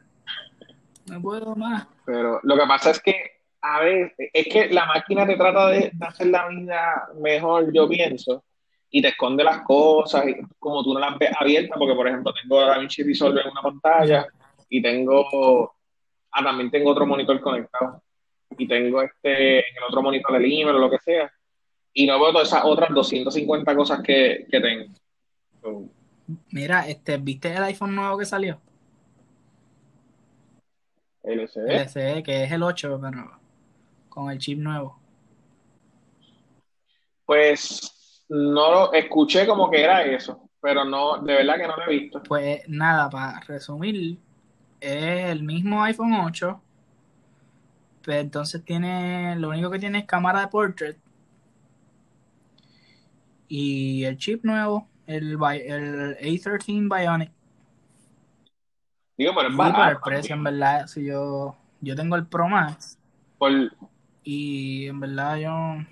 No 1.08 1.21
puedo 1.21 1.55
más. 1.55 1.88
Pero 2.05 2.39
lo 2.43 2.55
que 2.55 2.65
pasa 2.67 2.91
es 2.91 3.01
que, 3.01 3.15
a 3.62 3.79
ver, 3.79 4.13
es 4.17 4.47
que 4.47 4.69
la 4.69 4.86
máquina 4.86 5.25
te 5.25 5.36
trata 5.36 5.69
de, 5.69 5.91
hacer 6.01 6.27
la 6.27 6.47
vida 6.47 7.10
mejor, 7.19 7.71
yo 7.73 7.88
pienso, 7.88 8.43
y 8.89 9.01
te 9.01 9.10
esconde 9.10 9.43
las 9.43 9.62
cosas, 9.62 10.27
y 10.27 10.36
como 10.60 10.84
tú 10.84 10.93
no 10.93 10.99
las 10.99 11.17
ves 11.17 11.31
abiertas, 11.39 11.77
porque 11.77 11.95
por 11.95 12.08
ejemplo 12.08 12.34
tengo 12.34 12.62
DaVinci 12.62 13.03
Resolve 13.03 13.41
en 13.41 13.49
una 13.49 13.62
pantalla 13.62 14.27
y 14.69 14.81
tengo. 14.81 15.73
Ah, 16.31 16.43
también 16.43 16.69
tengo 16.69 16.91
otro 16.91 17.05
monitor 17.05 17.39
conectado. 17.39 18.03
Y 18.57 18.67
tengo 18.67 19.01
este 19.01 19.59
en 19.59 19.77
el 19.77 19.83
otro 19.87 20.01
monitor 20.01 20.35
el 20.35 20.45
email 20.45 20.75
o 20.75 20.79
lo 20.79 20.89
que 20.89 20.99
sea 20.99 21.31
y 21.97 22.05
no 22.05 22.19
veo 22.19 22.31
todas 22.31 22.49
esas 22.49 22.65
otras 22.65 22.89
250 22.93 23.75
cosas 23.75 24.01
que, 24.01 24.45
que 24.51 24.59
tengo. 24.59 25.89
Mira, 26.51 26.87
este, 26.89 27.17
¿viste 27.17 27.53
el 27.53 27.63
iPhone 27.63 27.95
nuevo 27.95 28.17
que 28.17 28.25
salió? 28.25 28.59
El 31.23 31.47
SE, 31.47 32.21
que 32.21 32.43
es 32.43 32.51
el 32.51 32.61
8, 32.61 32.99
pero 33.01 33.39
con 34.09 34.29
el 34.29 34.37
chip 34.37 34.59
nuevo. 34.59 34.99
Pues 37.25 38.25
no 38.27 38.71
lo 38.71 38.93
escuché 38.93 39.47
como 39.47 39.71
que 39.71 39.81
era 39.81 40.03
eso, 40.03 40.49
pero 40.59 40.83
no, 40.83 41.19
de 41.19 41.33
verdad 41.33 41.55
que 41.55 41.67
no 41.67 41.77
lo 41.77 41.83
he 41.83 41.97
visto. 41.97 42.21
Pues 42.23 42.61
nada, 42.67 43.09
para 43.09 43.39
resumir, 43.39 44.17
es 44.81 45.25
el 45.31 45.43
mismo 45.43 45.81
iPhone 45.81 46.13
8, 46.13 46.61
pero 48.05 48.19
entonces 48.19 48.63
tiene, 48.63 49.35
lo 49.37 49.49
único 49.49 49.71
que 49.71 49.79
tiene 49.79 49.99
es 49.99 50.05
cámara 50.05 50.41
de 50.41 50.47
portrait 50.47 50.97
y 53.47 54.03
el 54.03 54.17
chip 54.17 54.43
nuevo, 54.43 54.87
el, 55.07 55.33
el 55.33 56.17
A13 56.17 56.89
Bionic. 56.89 57.31
Digo, 59.17 59.33
pero 59.35 59.49
es 59.49 59.55
barato. 59.55 59.91
el 59.91 59.97
precio, 59.99 60.35
en 60.35 60.43
verdad, 60.43 60.87
si 60.87 61.05
yo, 61.05 61.55
yo 61.81 61.95
tengo 61.95 62.15
el 62.15 62.27
Pro 62.27 62.49
Max. 62.49 62.99
Y 64.23 64.87
en 64.87 64.99
verdad 64.99 65.37
yo 65.37 65.85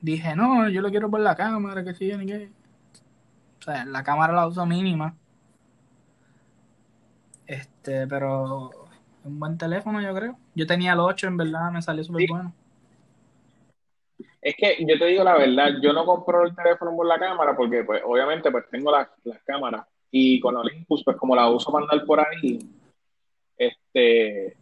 dije, 0.00 0.34
no, 0.36 0.68
yo 0.68 0.80
lo 0.80 0.90
quiero 0.90 1.10
por 1.10 1.20
la 1.20 1.36
cámara, 1.36 1.84
que 1.84 1.94
sí, 1.94 2.12
ni 2.16 2.26
qué. 2.26 2.50
O 3.58 3.62
sea, 3.62 3.84
la 3.84 4.02
cámara 4.02 4.32
la 4.32 4.46
uso 4.46 4.64
mínima. 4.66 5.16
Este, 7.46 8.06
pero 8.06 8.70
un 9.24 9.38
buen 9.38 9.58
teléfono, 9.58 10.00
yo 10.00 10.14
creo. 10.14 10.38
Yo 10.54 10.66
tenía 10.66 10.92
el 10.92 11.00
8, 11.00 11.26
en 11.26 11.36
verdad, 11.36 11.70
me 11.70 11.82
salió 11.82 12.04
súper 12.04 12.26
bueno. 12.28 12.52
Es 14.40 14.54
que 14.56 14.76
yo 14.78 14.98
te 14.98 15.06
digo 15.06 15.24
la 15.24 15.38
verdad, 15.38 15.70
yo 15.82 15.92
no 15.92 16.04
compro 16.04 16.44
el 16.44 16.54
teléfono 16.54 16.94
por 16.94 17.06
la 17.06 17.18
cámara 17.18 17.56
porque, 17.56 17.82
pues, 17.82 18.02
obviamente, 18.04 18.50
pues 18.50 18.68
tengo 18.70 18.92
las, 18.92 19.08
cámaras 19.44 19.86
y 20.10 20.38
con 20.38 20.56
Olympus, 20.56 21.02
pues, 21.02 21.16
como 21.16 21.34
la 21.34 21.48
uso 21.48 21.72
para 21.72 21.84
andar 21.84 22.06
por 22.06 22.20
ahí, 22.20 22.58
este, 23.56 24.56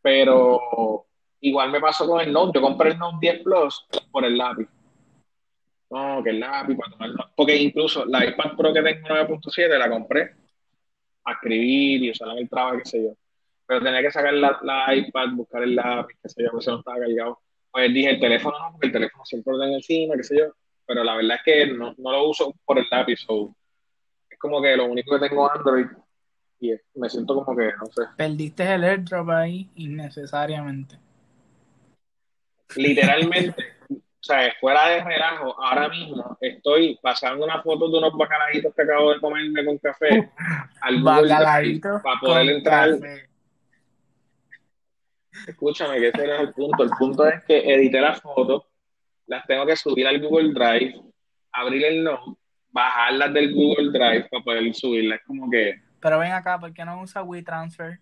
pero 0.00 1.04
igual 1.40 1.72
me 1.72 1.80
pasó 1.80 2.06
con 2.06 2.20
el 2.20 2.32
Note. 2.32 2.58
Yo 2.58 2.62
compré 2.62 2.90
el 2.90 2.98
Note 2.98 3.18
10 3.20 3.42
Plus 3.42 3.86
por 4.12 4.24
el 4.24 4.38
lápiz. 4.38 4.68
No, 5.90 6.22
que 6.22 6.30
el 6.30 6.40
lápiz 6.40 6.76
para 6.76 6.92
tomar 6.92 7.30
Porque 7.34 7.56
incluso 7.56 8.04
la 8.04 8.24
iPad 8.24 8.56
Pro 8.56 8.72
que 8.72 8.82
tengo 8.82 9.08
9.7 9.08 9.78
la 9.78 9.90
compré 9.90 10.34
a 11.24 11.32
escribir 11.32 12.04
y 12.04 12.10
usar 12.10 12.28
en 12.30 12.38
el 12.38 12.48
trabajo, 12.48 12.78
qué 12.78 12.84
sé 12.84 13.02
yo. 13.02 13.16
Pero 13.66 13.82
tenía 13.82 14.02
que 14.02 14.10
sacar 14.10 14.34
la, 14.34 14.94
iPad, 14.94 15.28
buscar 15.32 15.62
el 15.62 15.74
lápiz, 15.74 16.16
qué 16.22 16.28
sé 16.28 16.42
yo, 16.42 16.50
porque 16.52 16.70
no 16.70 16.78
estaba 16.78 16.98
cargado 16.98 17.40
pues 17.76 17.92
dije 17.92 18.08
el 18.08 18.20
teléfono 18.20 18.58
no, 18.58 18.72
porque 18.72 18.86
el 18.86 18.92
teléfono 18.94 19.22
siempre 19.26 19.52
lo 19.52 19.60
tengo 19.60 19.74
encima, 19.74 20.16
qué 20.16 20.22
sé 20.22 20.38
yo, 20.38 20.46
pero 20.86 21.04
la 21.04 21.14
verdad 21.14 21.36
es 21.36 21.42
que 21.44 21.66
no, 21.74 21.94
no 21.98 22.10
lo 22.10 22.30
uso 22.30 22.54
por 22.64 22.78
el 22.78 22.86
lápiz, 22.90 23.26
es 24.30 24.38
como 24.38 24.62
que 24.62 24.74
lo 24.78 24.86
único 24.86 25.12
que 25.18 25.28
tengo 25.28 25.52
Android 25.52 25.84
y 26.58 26.72
me 26.94 27.10
siento 27.10 27.34
como 27.34 27.54
que, 27.54 27.66
no 27.66 27.84
sé. 27.84 28.02
Perdiste 28.16 28.74
el 28.74 28.82
airdrop 28.82 29.28
ahí 29.28 29.68
innecesariamente. 29.74 30.96
Literalmente, 32.76 33.62
o 33.90 34.22
sea, 34.22 34.54
fuera 34.58 34.88
de 34.88 35.04
relajo, 35.04 35.62
ahora 35.62 35.90
mismo 35.90 36.38
estoy 36.40 36.98
pasando 37.02 37.44
una 37.44 37.62
foto 37.62 37.90
de 37.90 37.98
unos 37.98 38.16
bacalaitos 38.16 38.74
que 38.74 38.82
acabo 38.82 39.12
de 39.12 39.20
comerme 39.20 39.66
con 39.66 39.76
café 39.76 40.30
al 40.80 41.02
Google 41.02 41.80
para 42.02 42.20
poder 42.20 42.48
entrar. 42.48 42.90
Escúchame, 45.46 45.98
que 45.98 46.08
ese 46.08 46.26
no 46.26 46.34
es 46.34 46.40
el 46.40 46.52
punto. 46.52 46.84
El 46.84 46.90
punto 46.90 47.26
es 47.26 47.42
que 47.44 47.74
edité 47.74 48.00
las 48.00 48.20
fotos, 48.20 48.64
las 49.26 49.46
tengo 49.46 49.66
que 49.66 49.76
subir 49.76 50.06
al 50.06 50.20
Google 50.20 50.52
Drive, 50.52 51.00
abrir 51.52 51.84
el 51.84 52.04
Note, 52.04 52.38
bajarlas 52.70 53.32
del 53.32 53.54
Google 53.54 53.90
Drive 53.90 54.28
para 54.30 54.44
poder 54.44 54.74
subirlas. 54.74 55.20
Es 55.20 55.26
como 55.26 55.50
que. 55.50 55.82
Pero 56.00 56.18
ven 56.18 56.32
acá, 56.32 56.58
¿por 56.58 56.72
qué 56.72 56.84
no 56.84 57.00
usa 57.00 57.22
WeTransfer? 57.22 57.98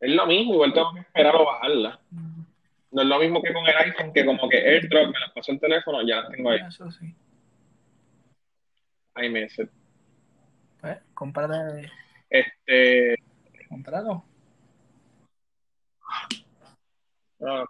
Es 0.00 0.14
lo 0.14 0.26
mismo, 0.26 0.54
igual 0.54 0.72
tengo 0.72 0.94
que 0.94 1.00
esperar 1.00 1.36
o 1.36 1.44
bajarlas. 1.44 1.98
No 2.90 3.02
es 3.02 3.08
lo 3.08 3.18
mismo 3.18 3.42
que 3.42 3.52
con 3.52 3.66
el 3.66 3.76
iPhone, 3.76 4.12
que 4.12 4.24
como 4.24 4.48
que 4.48 4.56
AirDrop 4.56 5.12
me 5.12 5.20
las 5.20 5.30
pasó 5.32 5.52
el 5.52 5.60
teléfono, 5.60 6.00
ya 6.02 6.22
las 6.22 6.30
tengo 6.30 6.50
ahí. 6.50 6.60
Eso 6.66 6.90
sí. 6.90 7.14
Ahí 9.14 9.28
me 9.28 9.46
Pues, 10.80 10.98
cómprate. 11.12 11.90
Este. 12.30 13.16
Comprado. 17.38 17.68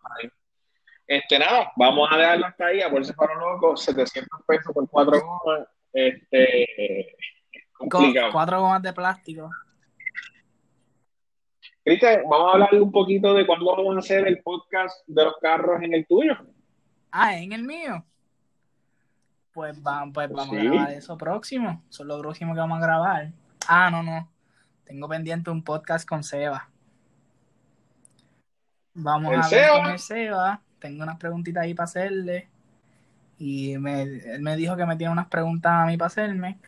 Este, 1.06 1.40
nada, 1.40 1.72
vamos 1.74 2.08
a 2.12 2.16
dejarlo 2.16 2.46
hasta 2.46 2.66
ahí, 2.66 2.80
a 2.82 2.88
por 2.88 3.04
si 3.04 3.12
fueron 3.12 3.40
locos, 3.40 3.82
700 3.82 4.42
pesos 4.46 4.72
por 4.72 4.88
cuatro 4.88 5.20
gomas, 5.20 5.66
este, 5.92 7.16
complicado. 7.76 8.30
cuatro 8.30 8.60
gomas 8.60 8.80
de 8.80 8.92
plástico. 8.92 9.50
Cristian, 11.82 12.22
vamos 12.30 12.50
a 12.50 12.52
hablar 12.52 12.74
un 12.74 12.92
poquito 12.92 13.34
de 13.34 13.44
cuándo 13.44 13.74
vamos 13.74 13.96
a 13.96 13.98
hacer 13.98 14.28
el 14.28 14.40
podcast 14.40 15.04
de 15.08 15.24
los 15.24 15.34
carros 15.38 15.82
en 15.82 15.94
el 15.94 16.06
tuyo. 16.06 16.36
Ah, 17.10 17.36
en 17.36 17.50
el 17.50 17.64
mío. 17.64 18.04
Pues, 19.52 19.74
pues 19.74 19.82
vamos, 19.82 20.14
pues 20.14 20.30
vamos 20.30 20.56
a 20.56 20.62
grabar 20.62 20.92
eso 20.92 21.18
próximo. 21.18 21.82
Eso 21.90 22.04
es 22.04 22.06
lo 22.06 22.20
próximo 22.20 22.54
que 22.54 22.60
vamos 22.60 22.78
a 22.78 22.86
grabar. 22.86 23.32
Ah, 23.66 23.90
no, 23.90 24.04
no. 24.04 24.30
Tengo 24.84 25.08
pendiente 25.08 25.50
un 25.50 25.64
podcast 25.64 26.08
con 26.08 26.22
Seba. 26.22 26.69
Vamos 29.02 29.32
a 29.32 29.48
ver 29.48 29.70
con 29.70 29.90
el 29.90 29.98
Seba. 29.98 30.60
Tengo 30.78 31.02
unas 31.02 31.18
preguntitas 31.18 31.62
ahí 31.62 31.74
para 31.74 31.84
hacerle. 31.84 32.48
Y 33.38 33.78
me, 33.78 34.02
él 34.02 34.42
me 34.42 34.56
dijo 34.56 34.76
que 34.76 34.86
me 34.86 34.96
tiene 34.96 35.12
unas 35.12 35.28
preguntas 35.28 35.72
a 35.72 35.86
mí 35.86 35.96
para 35.96 36.08
hacerme. 36.08 36.58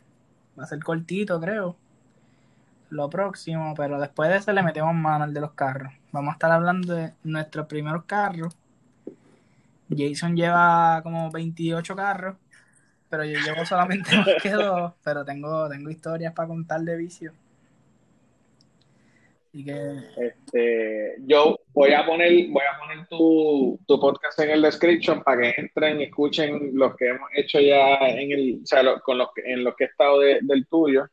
Va 0.59 0.63
a 0.63 0.67
ser 0.67 0.79
cortito, 0.83 1.39
creo. 1.39 1.77
Lo 2.89 3.09
próximo, 3.09 3.73
pero 3.75 3.99
después 3.99 4.29
de 4.29 4.37
eso 4.37 4.51
le 4.51 4.63
metemos 4.63 4.93
mano 4.93 5.23
al 5.23 5.33
de 5.33 5.41
los 5.41 5.51
carros. 5.53 5.93
Vamos 6.11 6.31
a 6.31 6.33
estar 6.33 6.51
hablando 6.51 6.93
de 6.93 7.13
nuestros 7.23 7.67
primeros 7.67 8.05
carros. 8.05 8.55
Jason 9.95 10.35
lleva 10.35 11.01
como 11.03 11.29
28 11.31 11.95
carros, 11.95 12.35
pero 13.09 13.23
yo 13.25 13.39
llevo 13.39 13.65
solamente 13.65 14.15
más 14.17 14.27
que 14.41 14.51
dos. 14.51 14.93
Pero 15.03 15.25
tengo, 15.25 15.69
tengo 15.69 15.89
historias 15.89 16.33
para 16.33 16.47
contar 16.47 16.81
de 16.81 16.97
vicio. 16.97 17.33
Este, 19.53 21.15
yo 21.19 21.59
voy 21.73 21.93
a 21.93 22.03
poner, 22.03 22.31
voy 22.49 22.63
a 22.63 22.79
poner 22.79 23.07
tu, 23.07 23.79
podcast 23.85 24.39
en 24.39 24.49
el 24.49 24.63
description 24.63 25.21
para 25.21 25.41
que 25.41 25.53
entren 25.57 26.01
y 26.01 26.05
escuchen 26.05 26.71
los 26.73 26.95
que 26.95 27.09
hemos 27.09 27.29
hecho 27.35 27.59
ya 27.59 27.97
en 27.99 28.31
el, 28.31 28.61
o 28.63 28.65
sea, 28.65 28.99
con 29.01 29.19
los 29.19 29.29
que, 29.33 29.53
en 29.53 29.63
los 29.63 29.75
que 29.75 29.83
he 29.83 29.87
estado 29.87 30.19
del 30.21 30.67
tuyo. 30.67 31.07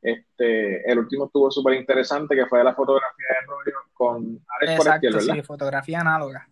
Este, 0.00 0.90
el 0.90 0.98
último 0.98 1.26
estuvo 1.26 1.50
súper 1.50 1.74
interesante, 1.74 2.36
que 2.36 2.46
fue 2.46 2.58
de 2.58 2.64
la 2.64 2.74
fotografía 2.74 3.26
de 3.28 3.46
rollo 3.46 3.78
con 3.92 4.44
Alex 4.60 4.72
Exacto, 4.78 5.20
sí, 5.20 5.42
fotografía 5.42 6.00
análoga. 6.00 6.48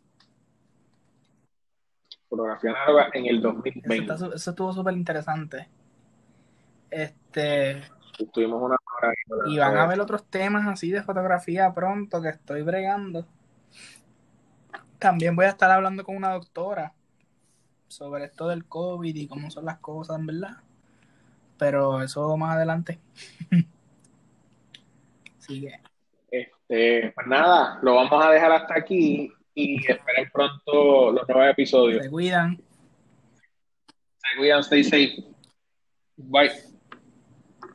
fotografía 2.28 2.70
análoga 2.70 3.10
en 3.12 3.26
el 3.26 3.40
2020. 3.40 4.04
Eso, 4.04 4.12
está 4.26 4.36
eso 4.36 4.50
estuvo 4.50 4.72
súper 4.72 4.94
interesante. 4.94 5.68
Este, 6.90 7.82
Estuvimos 8.18 8.62
una 8.62 8.76
y 9.46 9.58
van 9.58 9.76
a 9.76 9.86
ver 9.86 10.00
otros 10.00 10.24
temas 10.26 10.66
así 10.66 10.90
de 10.90 11.02
fotografía 11.02 11.72
pronto 11.72 12.20
que 12.22 12.28
estoy 12.28 12.62
bregando. 12.62 13.26
También 14.98 15.34
voy 15.34 15.46
a 15.46 15.50
estar 15.50 15.70
hablando 15.70 16.04
con 16.04 16.16
una 16.16 16.32
doctora 16.32 16.92
sobre 17.88 18.24
esto 18.24 18.48
del 18.48 18.64
COVID 18.66 19.14
y 19.16 19.26
cómo 19.26 19.50
son 19.50 19.64
las 19.64 19.78
cosas, 19.78 20.18
en 20.18 20.26
verdad. 20.26 20.56
Pero 21.58 22.02
eso 22.02 22.36
más 22.36 22.56
adelante. 22.56 22.98
Así 25.38 25.60
que, 25.62 25.80
Este, 26.30 27.12
pues 27.14 27.26
nada, 27.26 27.78
lo 27.82 27.94
vamos 27.94 28.24
a 28.24 28.30
dejar 28.30 28.52
hasta 28.52 28.74
aquí 28.76 29.32
y 29.54 29.84
esperen 29.90 30.30
pronto 30.32 31.12
los 31.12 31.28
nuevos 31.28 31.50
episodios. 31.50 32.04
se 32.04 32.10
cuidan. 32.10 32.56
Se 34.16 34.38
cuidan, 34.38 34.60
stay 34.60 34.84
safe. 34.84 35.24
Bye. 36.16 36.69